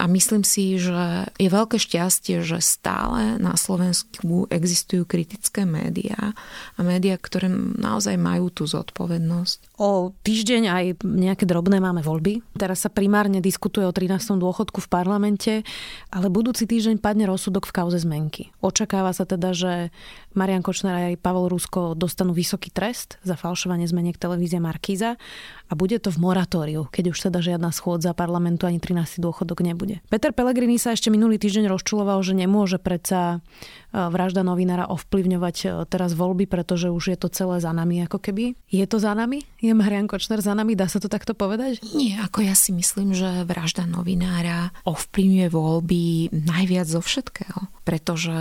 a 0.02 0.10
myslím 0.10 0.42
si, 0.42 0.82
že 0.82 1.30
je 1.38 1.46
veľké 1.46 1.78
šťastie, 1.78 2.42
že 2.42 2.58
stále 2.58 3.38
na 3.38 3.54
Slovensku 3.54 4.50
existujú 4.50 5.06
kritické 5.06 5.62
médiá 5.62 6.34
a 6.74 6.80
médiá, 6.82 7.22
ktoré 7.22 7.54
naozaj 7.78 8.18
majú 8.18 8.50
tú 8.50 8.66
zodpovednosť. 8.66 9.71
O 9.82 10.14
týždeň 10.14 10.64
aj 10.70 10.86
nejaké 11.02 11.50
drobné 11.50 11.82
máme 11.82 12.06
voľby. 12.06 12.46
Teraz 12.54 12.86
sa 12.86 12.94
primárne 12.94 13.42
diskutuje 13.42 13.82
o 13.82 13.90
13. 13.90 14.38
dôchodku 14.38 14.78
v 14.78 14.86
parlamente, 14.86 15.66
ale 16.14 16.30
budúci 16.30 16.70
týždeň 16.70 17.02
padne 17.02 17.26
rozsudok 17.26 17.66
v 17.66 17.74
kauze 17.82 17.98
zmenky. 17.98 18.54
Očakáva 18.62 19.10
sa 19.10 19.26
teda, 19.26 19.58
že 19.58 19.90
Marian 20.38 20.62
Kočner 20.62 20.94
a 20.94 21.02
aj 21.10 21.18
Pavol 21.18 21.50
Rusko 21.50 21.98
dostanú 21.98 22.30
vysoký 22.30 22.70
trest 22.70 23.18
za 23.26 23.34
falšovanie 23.34 23.90
zmeniek 23.90 24.22
televízie 24.22 24.62
Markíza 24.62 25.18
a 25.66 25.74
bude 25.74 25.98
to 25.98 26.14
v 26.14 26.30
moratóriu, 26.30 26.86
keď 26.94 27.18
už 27.18 27.18
teda 27.34 27.42
žiadna 27.42 27.74
schôdza 27.74 28.14
parlamentu 28.14 28.70
ani 28.70 28.78
13. 28.78 29.18
dôchodok 29.18 29.66
nebude. 29.66 29.98
Peter 30.14 30.30
Pellegrini 30.30 30.78
sa 30.78 30.94
ešte 30.94 31.10
minulý 31.10 31.42
týždeň 31.42 31.66
rozčuloval, 31.66 32.22
že 32.22 32.38
nemôže 32.38 32.78
predsa 32.78 33.42
e, 33.90 33.98
vražda 33.98 34.46
novinára 34.46 34.86
ovplyvňovať 34.94 35.58
e, 35.64 35.68
teraz 35.90 36.14
voľby, 36.14 36.46
pretože 36.46 36.94
už 36.94 37.16
je 37.16 37.18
to 37.18 37.34
celé 37.34 37.58
za 37.58 37.74
nami 37.74 38.06
ako 38.06 38.22
keby. 38.22 38.54
Je 38.70 38.86
to 38.86 39.02
za 39.02 39.18
nami? 39.18 39.42
Je 39.64 39.71
Marian 39.74 40.08
Kočner 40.08 40.40
za 40.44 40.54
nami? 40.56 40.76
Dá 40.78 40.88
sa 40.88 41.02
to 41.02 41.12
takto 41.12 41.36
povedať? 41.36 41.84
Nie, 41.96 42.20
ako 42.22 42.46
ja 42.46 42.56
si 42.56 42.72
myslím, 42.72 43.16
že 43.16 43.48
vražda 43.48 43.88
novinára 43.88 44.72
ovplyvňuje 44.88 45.48
voľby 45.52 46.04
najviac 46.32 46.88
zo 46.88 47.02
všetkého. 47.04 47.72
Pretože 47.84 48.38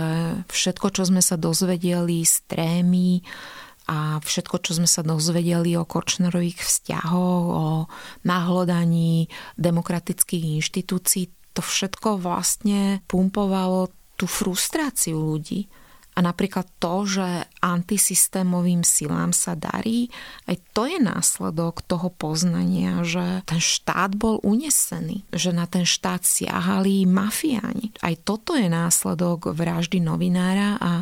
všetko, 0.47 0.87
čo 0.93 1.03
sme 1.07 1.21
sa 1.23 1.35
dozvedeli 1.39 2.23
z 2.23 2.35
trémy, 2.47 3.25
a 3.91 4.21
všetko, 4.23 4.61
čo 4.61 4.77
sme 4.77 4.87
sa 4.87 5.01
dozvedeli 5.03 5.75
o 5.75 5.83
Kočnerových 5.83 6.63
vzťahoch, 6.63 7.45
o 7.49 7.67
nahlodaní 8.23 9.27
demokratických 9.57 10.61
inštitúcií, 10.61 11.27
to 11.51 11.59
všetko 11.59 12.21
vlastne 12.21 13.03
pumpovalo 13.11 13.91
tú 14.15 14.29
frustráciu 14.29 15.19
ľudí. 15.19 15.67
Napríklad 16.21 16.69
to, 16.77 17.09
že 17.09 17.27
antisystémovým 17.59 18.85
silám 18.85 19.33
sa 19.33 19.57
darí, 19.57 20.13
aj 20.45 20.57
to 20.71 20.85
je 20.85 21.01
následok 21.01 21.81
toho 21.81 22.13
poznania, 22.13 23.01
že 23.01 23.41
ten 23.49 23.57
štát 23.57 24.13
bol 24.13 24.37
unesený, 24.45 25.25
že 25.33 25.49
na 25.51 25.65
ten 25.65 25.83
štát 25.83 26.21
siahali 26.21 27.09
mafiáni. 27.09 27.91
Aj 28.05 28.13
toto 28.21 28.53
je 28.53 28.69
následok 28.69 29.51
vraždy 29.51 29.97
novinára 29.97 30.77
a 30.77 31.01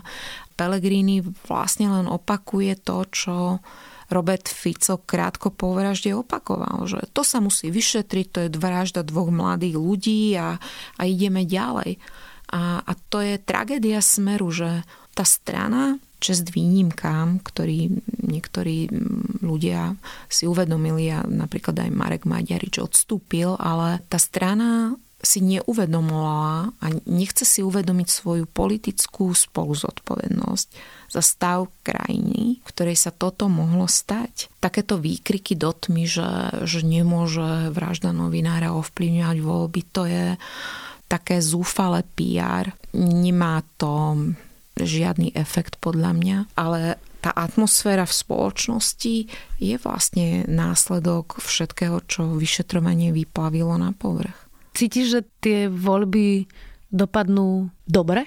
Pellegrini 0.56 1.24
vlastne 1.48 1.88
len 1.88 2.08
opakuje 2.08 2.76
to, 2.84 2.98
čo 3.12 3.36
Robert 4.10 4.50
Fico 4.50 4.98
krátko 5.00 5.54
po 5.54 5.78
vražde 5.78 6.18
opakoval, 6.18 6.90
že 6.90 7.06
to 7.14 7.22
sa 7.22 7.38
musí 7.40 7.70
vyšetriť, 7.70 8.28
to 8.28 8.40
je 8.44 8.50
vražda 8.58 9.06
dvoch 9.06 9.30
mladých 9.30 9.78
ľudí 9.78 10.34
a, 10.36 10.58
a 10.98 11.02
ideme 11.06 11.46
ďalej. 11.46 12.02
A, 12.50 12.82
a 12.82 12.92
to 13.14 13.22
je 13.22 13.38
tragédia 13.38 14.02
smeru, 14.02 14.50
že 14.50 14.82
tá 15.20 15.28
strana, 15.28 16.00
čest 16.24 16.48
výnimkám, 16.56 17.44
ktorí 17.44 17.92
niektorí 18.24 18.88
ľudia 19.44 20.00
si 20.32 20.48
uvedomili 20.48 21.12
a 21.12 21.28
napríklad 21.28 21.76
aj 21.76 21.92
Marek 21.92 22.24
Maďarič 22.24 22.80
odstúpil, 22.80 23.60
ale 23.60 24.00
tá 24.08 24.16
strana 24.16 24.96
si 25.20 25.44
neuvedomovala 25.44 26.72
a 26.80 26.86
nechce 27.04 27.44
si 27.44 27.60
uvedomiť 27.60 28.08
svoju 28.08 28.48
politickú 28.48 29.36
spoluzodpovednosť 29.36 30.68
za 31.12 31.20
stav 31.20 31.68
krajiny, 31.84 32.64
v 32.64 32.70
ktorej 32.72 32.96
sa 32.96 33.12
toto 33.12 33.52
mohlo 33.52 33.84
stať. 33.84 34.48
Takéto 34.64 34.96
výkriky 34.96 35.60
do 35.60 35.76
tmy, 35.76 36.08
že, 36.08 36.64
že 36.64 36.88
nemôže 36.88 37.68
vražda 37.76 38.16
novinára 38.16 38.72
ovplyvňovať 38.72 39.38
voľby, 39.44 39.82
to 39.92 40.08
je 40.08 40.26
také 41.12 41.44
zúfale 41.44 42.08
PR. 42.16 42.72
Nemá 42.96 43.60
to 43.76 44.16
žiadny 44.84 45.36
efekt 45.36 45.80
podľa 45.84 46.12
mňa, 46.16 46.38
ale 46.56 47.02
tá 47.20 47.36
atmosféra 47.36 48.08
v 48.08 48.16
spoločnosti 48.16 49.16
je 49.60 49.76
vlastne 49.80 50.48
následok 50.48 51.44
všetkého, 51.44 52.00
čo 52.08 52.40
vyšetrovanie 52.40 53.12
vyplavilo 53.12 53.76
na 53.76 53.92
povrch. 53.92 54.36
Cítiš, 54.72 55.08
že 55.12 55.22
tie 55.44 55.60
voľby 55.68 56.48
dopadnú 56.88 57.68
dobre? 57.84 58.26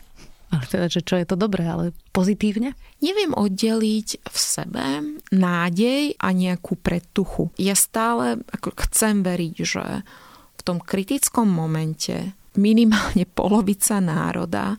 Ale 0.53 0.69
teda, 0.69 0.87
že 0.93 1.01
čo 1.01 1.17
je 1.17 1.25
to 1.25 1.41
dobré, 1.41 1.65
ale 1.65 1.97
pozitívne? 2.13 2.77
Neviem 3.01 3.33
oddeliť 3.33 4.09
v 4.21 4.37
sebe 4.37 4.85
nádej 5.33 6.21
a 6.21 6.29
nejakú 6.37 6.77
predtuchu. 6.77 7.49
Ja 7.57 7.73
stále 7.73 8.45
ako 8.53 8.77
chcem 8.85 9.25
veriť, 9.25 9.55
že 9.65 10.05
v 10.53 10.61
tom 10.61 10.77
kritickom 10.85 11.49
momente 11.49 12.37
minimálne 12.61 13.25
polovica 13.39 13.97
národa 14.05 14.77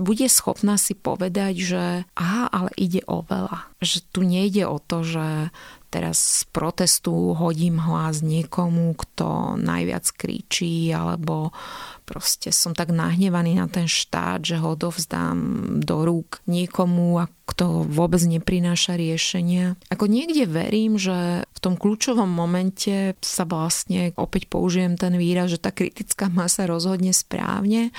bude 0.00 0.26
schopná 0.32 0.80
si 0.80 0.96
povedať, 0.96 1.54
že 1.60 1.84
aha, 2.16 2.48
ale 2.48 2.70
ide 2.80 3.04
o 3.04 3.20
veľa. 3.20 3.68
Že 3.84 3.98
tu 4.08 4.20
nejde 4.24 4.64
o 4.64 4.80
to, 4.80 5.04
že 5.04 5.52
teraz 5.92 6.42
z 6.42 6.50
protestu 6.50 7.38
hodím 7.38 7.78
hlas 7.78 8.18
niekomu, 8.18 8.98
kto 8.98 9.54
najviac 9.60 10.10
kričí, 10.10 10.90
alebo 10.90 11.54
proste 12.02 12.50
som 12.50 12.74
tak 12.74 12.90
nahnevaný 12.90 13.54
na 13.54 13.70
ten 13.70 13.86
štát, 13.86 14.42
že 14.42 14.58
ho 14.58 14.74
dovzdám 14.74 15.38
do 15.86 16.02
rúk 16.02 16.42
niekomu, 16.50 17.22
kto 17.46 17.86
vôbec 17.86 18.24
neprináša 18.24 18.98
riešenia. 18.98 19.78
Ako 19.92 20.10
niekde 20.10 20.50
verím, 20.50 20.98
že 20.98 21.46
v 21.46 21.58
tom 21.62 21.78
kľúčovom 21.78 22.26
momente 22.26 23.14
sa 23.22 23.46
vlastne, 23.46 24.16
opäť 24.18 24.50
použijem 24.50 24.98
ten 24.98 25.14
výraz, 25.14 25.54
že 25.54 25.62
tá 25.62 25.70
kritická 25.70 26.26
masa 26.26 26.66
rozhodne 26.66 27.14
správne, 27.14 27.94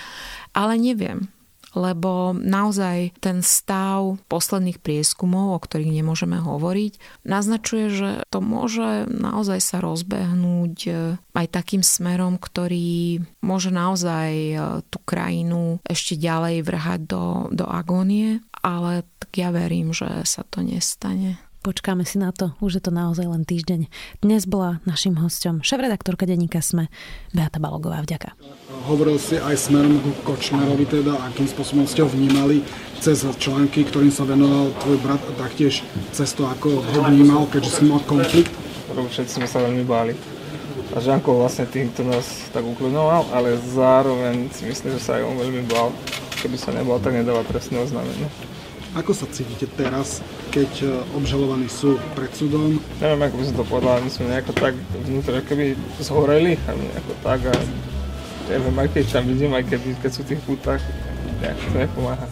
ale 0.52 0.76
neviem 0.76 1.32
lebo 1.76 2.32
naozaj 2.34 3.14
ten 3.20 3.44
stav 3.44 4.18
posledných 4.32 4.80
prieskumov, 4.80 5.60
o 5.60 5.60
ktorých 5.60 5.92
nemôžeme 5.92 6.40
hovoriť, 6.40 7.24
naznačuje, 7.28 7.86
že 7.92 8.10
to 8.32 8.40
môže 8.40 9.06
naozaj 9.12 9.60
sa 9.60 9.78
rozbehnúť 9.84 10.76
e, 10.88 10.92
aj 11.20 11.48
takým 11.52 11.84
smerom, 11.84 12.40
ktorý 12.40 13.22
môže 13.44 13.70
naozaj 13.70 14.32
e, 14.32 14.56
tú 14.88 14.98
krajinu 15.04 15.84
ešte 15.84 16.16
ďalej 16.16 16.64
vrhať 16.64 17.00
do, 17.06 17.52
do 17.52 17.68
agónie, 17.68 18.40
ale 18.64 19.04
tak 19.20 19.32
ja 19.36 19.52
verím, 19.52 19.92
že 19.92 20.08
sa 20.24 20.48
to 20.48 20.64
nestane. 20.64 21.38
Počkáme 21.66 22.06
si 22.06 22.22
na 22.22 22.30
to, 22.30 22.54
už 22.62 22.78
je 22.78 22.84
to 22.86 22.94
naozaj 22.94 23.26
len 23.26 23.42
týždeň. 23.42 23.90
Dnes 24.22 24.46
bola 24.46 24.86
našim 24.86 25.18
hosťom 25.18 25.66
šéf-redaktorka 25.66 26.30
denníka 26.30 26.62
Sme, 26.62 26.94
Beata 27.34 27.58
Balogová. 27.58 28.06
Vďaka. 28.06 28.38
Hovoril 28.86 29.18
si 29.18 29.42
aj 29.42 29.58
smerom 29.58 29.98
k 29.98 30.06
Kočnerovi, 30.30 30.86
teda 30.86 31.18
akým 31.26 31.50
spôsobom 31.50 31.90
ste 31.90 32.06
ho 32.06 32.10
vnímali 32.14 32.62
cez 33.02 33.26
články, 33.42 33.82
ktorým 33.82 34.14
sa 34.14 34.30
venoval 34.30 34.78
tvoj 34.86 34.98
brat 35.02 35.18
a 35.26 35.34
taktiež 35.42 35.82
cez 36.14 36.38
to, 36.38 36.46
ako 36.46 36.86
ho 36.86 37.02
vnímal, 37.10 37.50
keďže 37.50 37.82
si 37.82 37.90
mal 37.90 37.98
konflikt? 38.06 38.54
Všetci 38.94 39.42
sme 39.42 39.50
sa 39.50 39.66
veľmi 39.66 39.82
báli. 39.90 40.14
A 40.94 41.02
Žanko 41.02 41.34
vlastne 41.34 41.66
týmto 41.66 42.06
nás 42.06 42.46
tak 42.54 42.62
ukludnoval, 42.62 43.26
ale 43.34 43.58
zároveň 43.74 44.54
si 44.54 44.70
myslím, 44.70 45.02
že 45.02 45.02
sa 45.02 45.18
aj 45.18 45.34
on 45.34 45.42
veľmi 45.42 45.66
bál. 45.66 45.90
Keby 46.46 46.62
sa 46.62 46.70
nebol, 46.78 47.02
tak 47.02 47.18
nedáva 47.18 47.42
trestné 47.42 47.82
oznámenie. 47.82 48.30
Ako 48.96 49.12
sa 49.12 49.28
cítite 49.28 49.68
teraz, 49.76 50.24
keď 50.56 50.72
e, 50.80 50.88
obžalovaní 51.20 51.68
sú 51.68 52.00
pred 52.16 52.32
súdom? 52.32 52.80
Neviem, 53.04 53.28
ako 53.28 53.36
by 53.36 53.44
som 53.44 53.56
to 53.60 53.66
povedal, 53.68 54.00
my 54.00 54.08
sme 54.08 54.32
nejako 54.32 54.56
tak 54.56 54.72
vnútra 55.04 55.44
keby 55.44 55.76
zhoreli, 56.00 56.56
nejako 56.56 57.14
tak 57.20 57.44
a 57.44 57.56
neviem, 58.48 58.72
aj 58.80 58.88
keď 58.96 59.06
tam 59.12 59.28
vidím, 59.28 59.52
aj 59.52 59.68
keď, 59.68 59.80
keď 60.00 60.12
sú 60.16 60.24
v 60.24 60.30
tých 60.32 60.42
pútach, 60.48 60.80
nejak 61.44 61.60
to 61.60 61.70
nepomáha. 61.76 62.28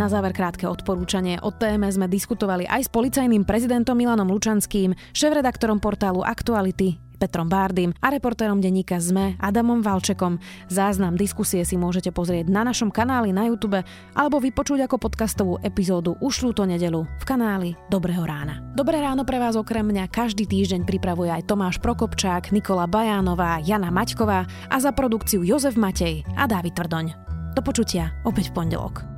Na 0.00 0.08
záver 0.08 0.32
krátke 0.32 0.64
odporúčanie. 0.64 1.36
O 1.44 1.52
téme 1.52 1.84
sme 1.92 2.08
diskutovali 2.08 2.64
aj 2.64 2.88
s 2.88 2.90
policajným 2.90 3.44
prezidentom 3.44 3.92
Milanom 3.92 4.32
Lučanským, 4.32 4.96
šéf-redaktorom 5.12 5.84
portálu 5.84 6.24
Aktuality 6.24 7.01
Petrom 7.22 7.46
Bárdym 7.46 7.94
a 8.02 8.10
reportérom 8.10 8.58
denníka 8.58 8.98
ZME 8.98 9.38
Adamom 9.38 9.78
Valčekom. 9.78 10.42
Záznam 10.66 11.14
diskusie 11.14 11.62
si 11.62 11.78
môžete 11.78 12.10
pozrieť 12.10 12.50
na 12.50 12.66
našom 12.66 12.90
kanáli 12.90 13.30
na 13.30 13.46
YouTube 13.46 13.78
alebo 14.18 14.42
vypočuť 14.42 14.90
ako 14.90 14.98
podcastovú 14.98 15.62
epizódu 15.62 16.18
už 16.18 16.50
túto 16.50 16.66
nedelu 16.66 17.06
v 17.06 17.22
kanáli 17.22 17.78
Dobrého 17.86 18.26
rána. 18.26 18.58
Dobré 18.74 18.98
ráno 18.98 19.22
pre 19.22 19.38
vás 19.38 19.54
okrem 19.54 19.86
mňa 19.86 20.10
každý 20.10 20.50
týždeň 20.50 20.82
pripravuje 20.82 21.30
aj 21.30 21.46
Tomáš 21.46 21.78
Prokopčák, 21.78 22.50
Nikola 22.50 22.90
Bajánová, 22.90 23.62
Jana 23.62 23.94
Maťková 23.94 24.42
a 24.66 24.76
za 24.82 24.90
produkciu 24.90 25.46
Jozef 25.46 25.78
Matej 25.78 26.26
a 26.34 26.50
Dávid 26.50 26.74
Tvrdoň. 26.74 27.06
Do 27.54 27.62
počutia 27.62 28.18
opäť 28.26 28.50
v 28.50 28.66
pondelok. 28.66 29.11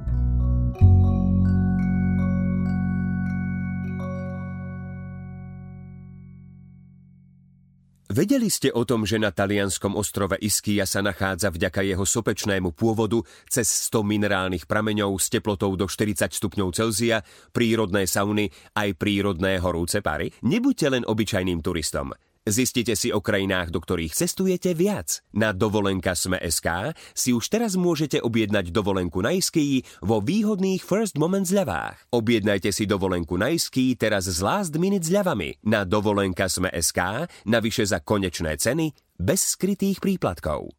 Vedeli 8.14 8.46
ste 8.46 8.70
o 8.70 8.87
tom, 8.87 9.03
že 9.03 9.18
na 9.18 9.35
talianskom 9.35 9.98
ostrove 9.98 10.38
Ischia 10.38 10.87
sa 10.87 11.03
nachádza 11.03 11.50
vďaka 11.50 11.83
jeho 11.83 12.07
sopečnému 12.07 12.70
pôvodu 12.70 13.18
cez 13.50 13.66
100 13.90 14.07
minerálnych 14.07 14.70
prameňov 14.70 15.18
s 15.18 15.35
teplotou 15.35 15.74
do 15.74 15.90
40 15.90 16.31
stupňov 16.31 16.70
Celzia, 16.79 17.27
prírodné 17.50 18.07
sauny 18.07 18.55
aj 18.79 18.94
prírodné 18.94 19.59
horúce 19.59 19.98
pary? 19.98 20.31
Nebuďte 20.46 20.94
len 20.94 21.03
obyčajným 21.03 21.59
turistom. 21.59 22.14
Zistite 22.45 22.93
si 22.93 23.09
o 23.09 23.25
krajinách, 23.25 23.73
do 23.73 23.81
ktorých 23.81 24.13
cestujete 24.13 24.77
viac. 24.77 25.25
Na 25.33 25.57
dovolenka 25.57 26.13
Sme.sk 26.13 26.93
si 27.17 27.33
už 27.33 27.49
teraz 27.49 27.73
môžete 27.73 28.21
objednať 28.21 28.69
dovolenku 28.69 29.25
na 29.25 29.33
iskii 29.33 29.81
vo 30.05 30.21
výhodných 30.21 30.85
First 30.85 31.17
Moment 31.17 31.49
zľavách. 31.49 32.13
Objednajte 32.13 32.69
si 32.69 32.85
dovolenku 32.85 33.41
na 33.41 33.49
iskii 33.49 33.97
teraz 33.97 34.29
s 34.29 34.45
last 34.45 34.77
minute 34.77 35.09
zľavami 35.09 35.65
na 35.65 35.89
dovolenka 35.89 36.45
Sme.sk, 36.45 37.33
navyše 37.49 37.89
za 37.89 38.05
konečné 38.05 38.61
ceny 38.61 38.93
bez 39.17 39.57
skrytých 39.57 40.05
príplatkov. 40.05 40.77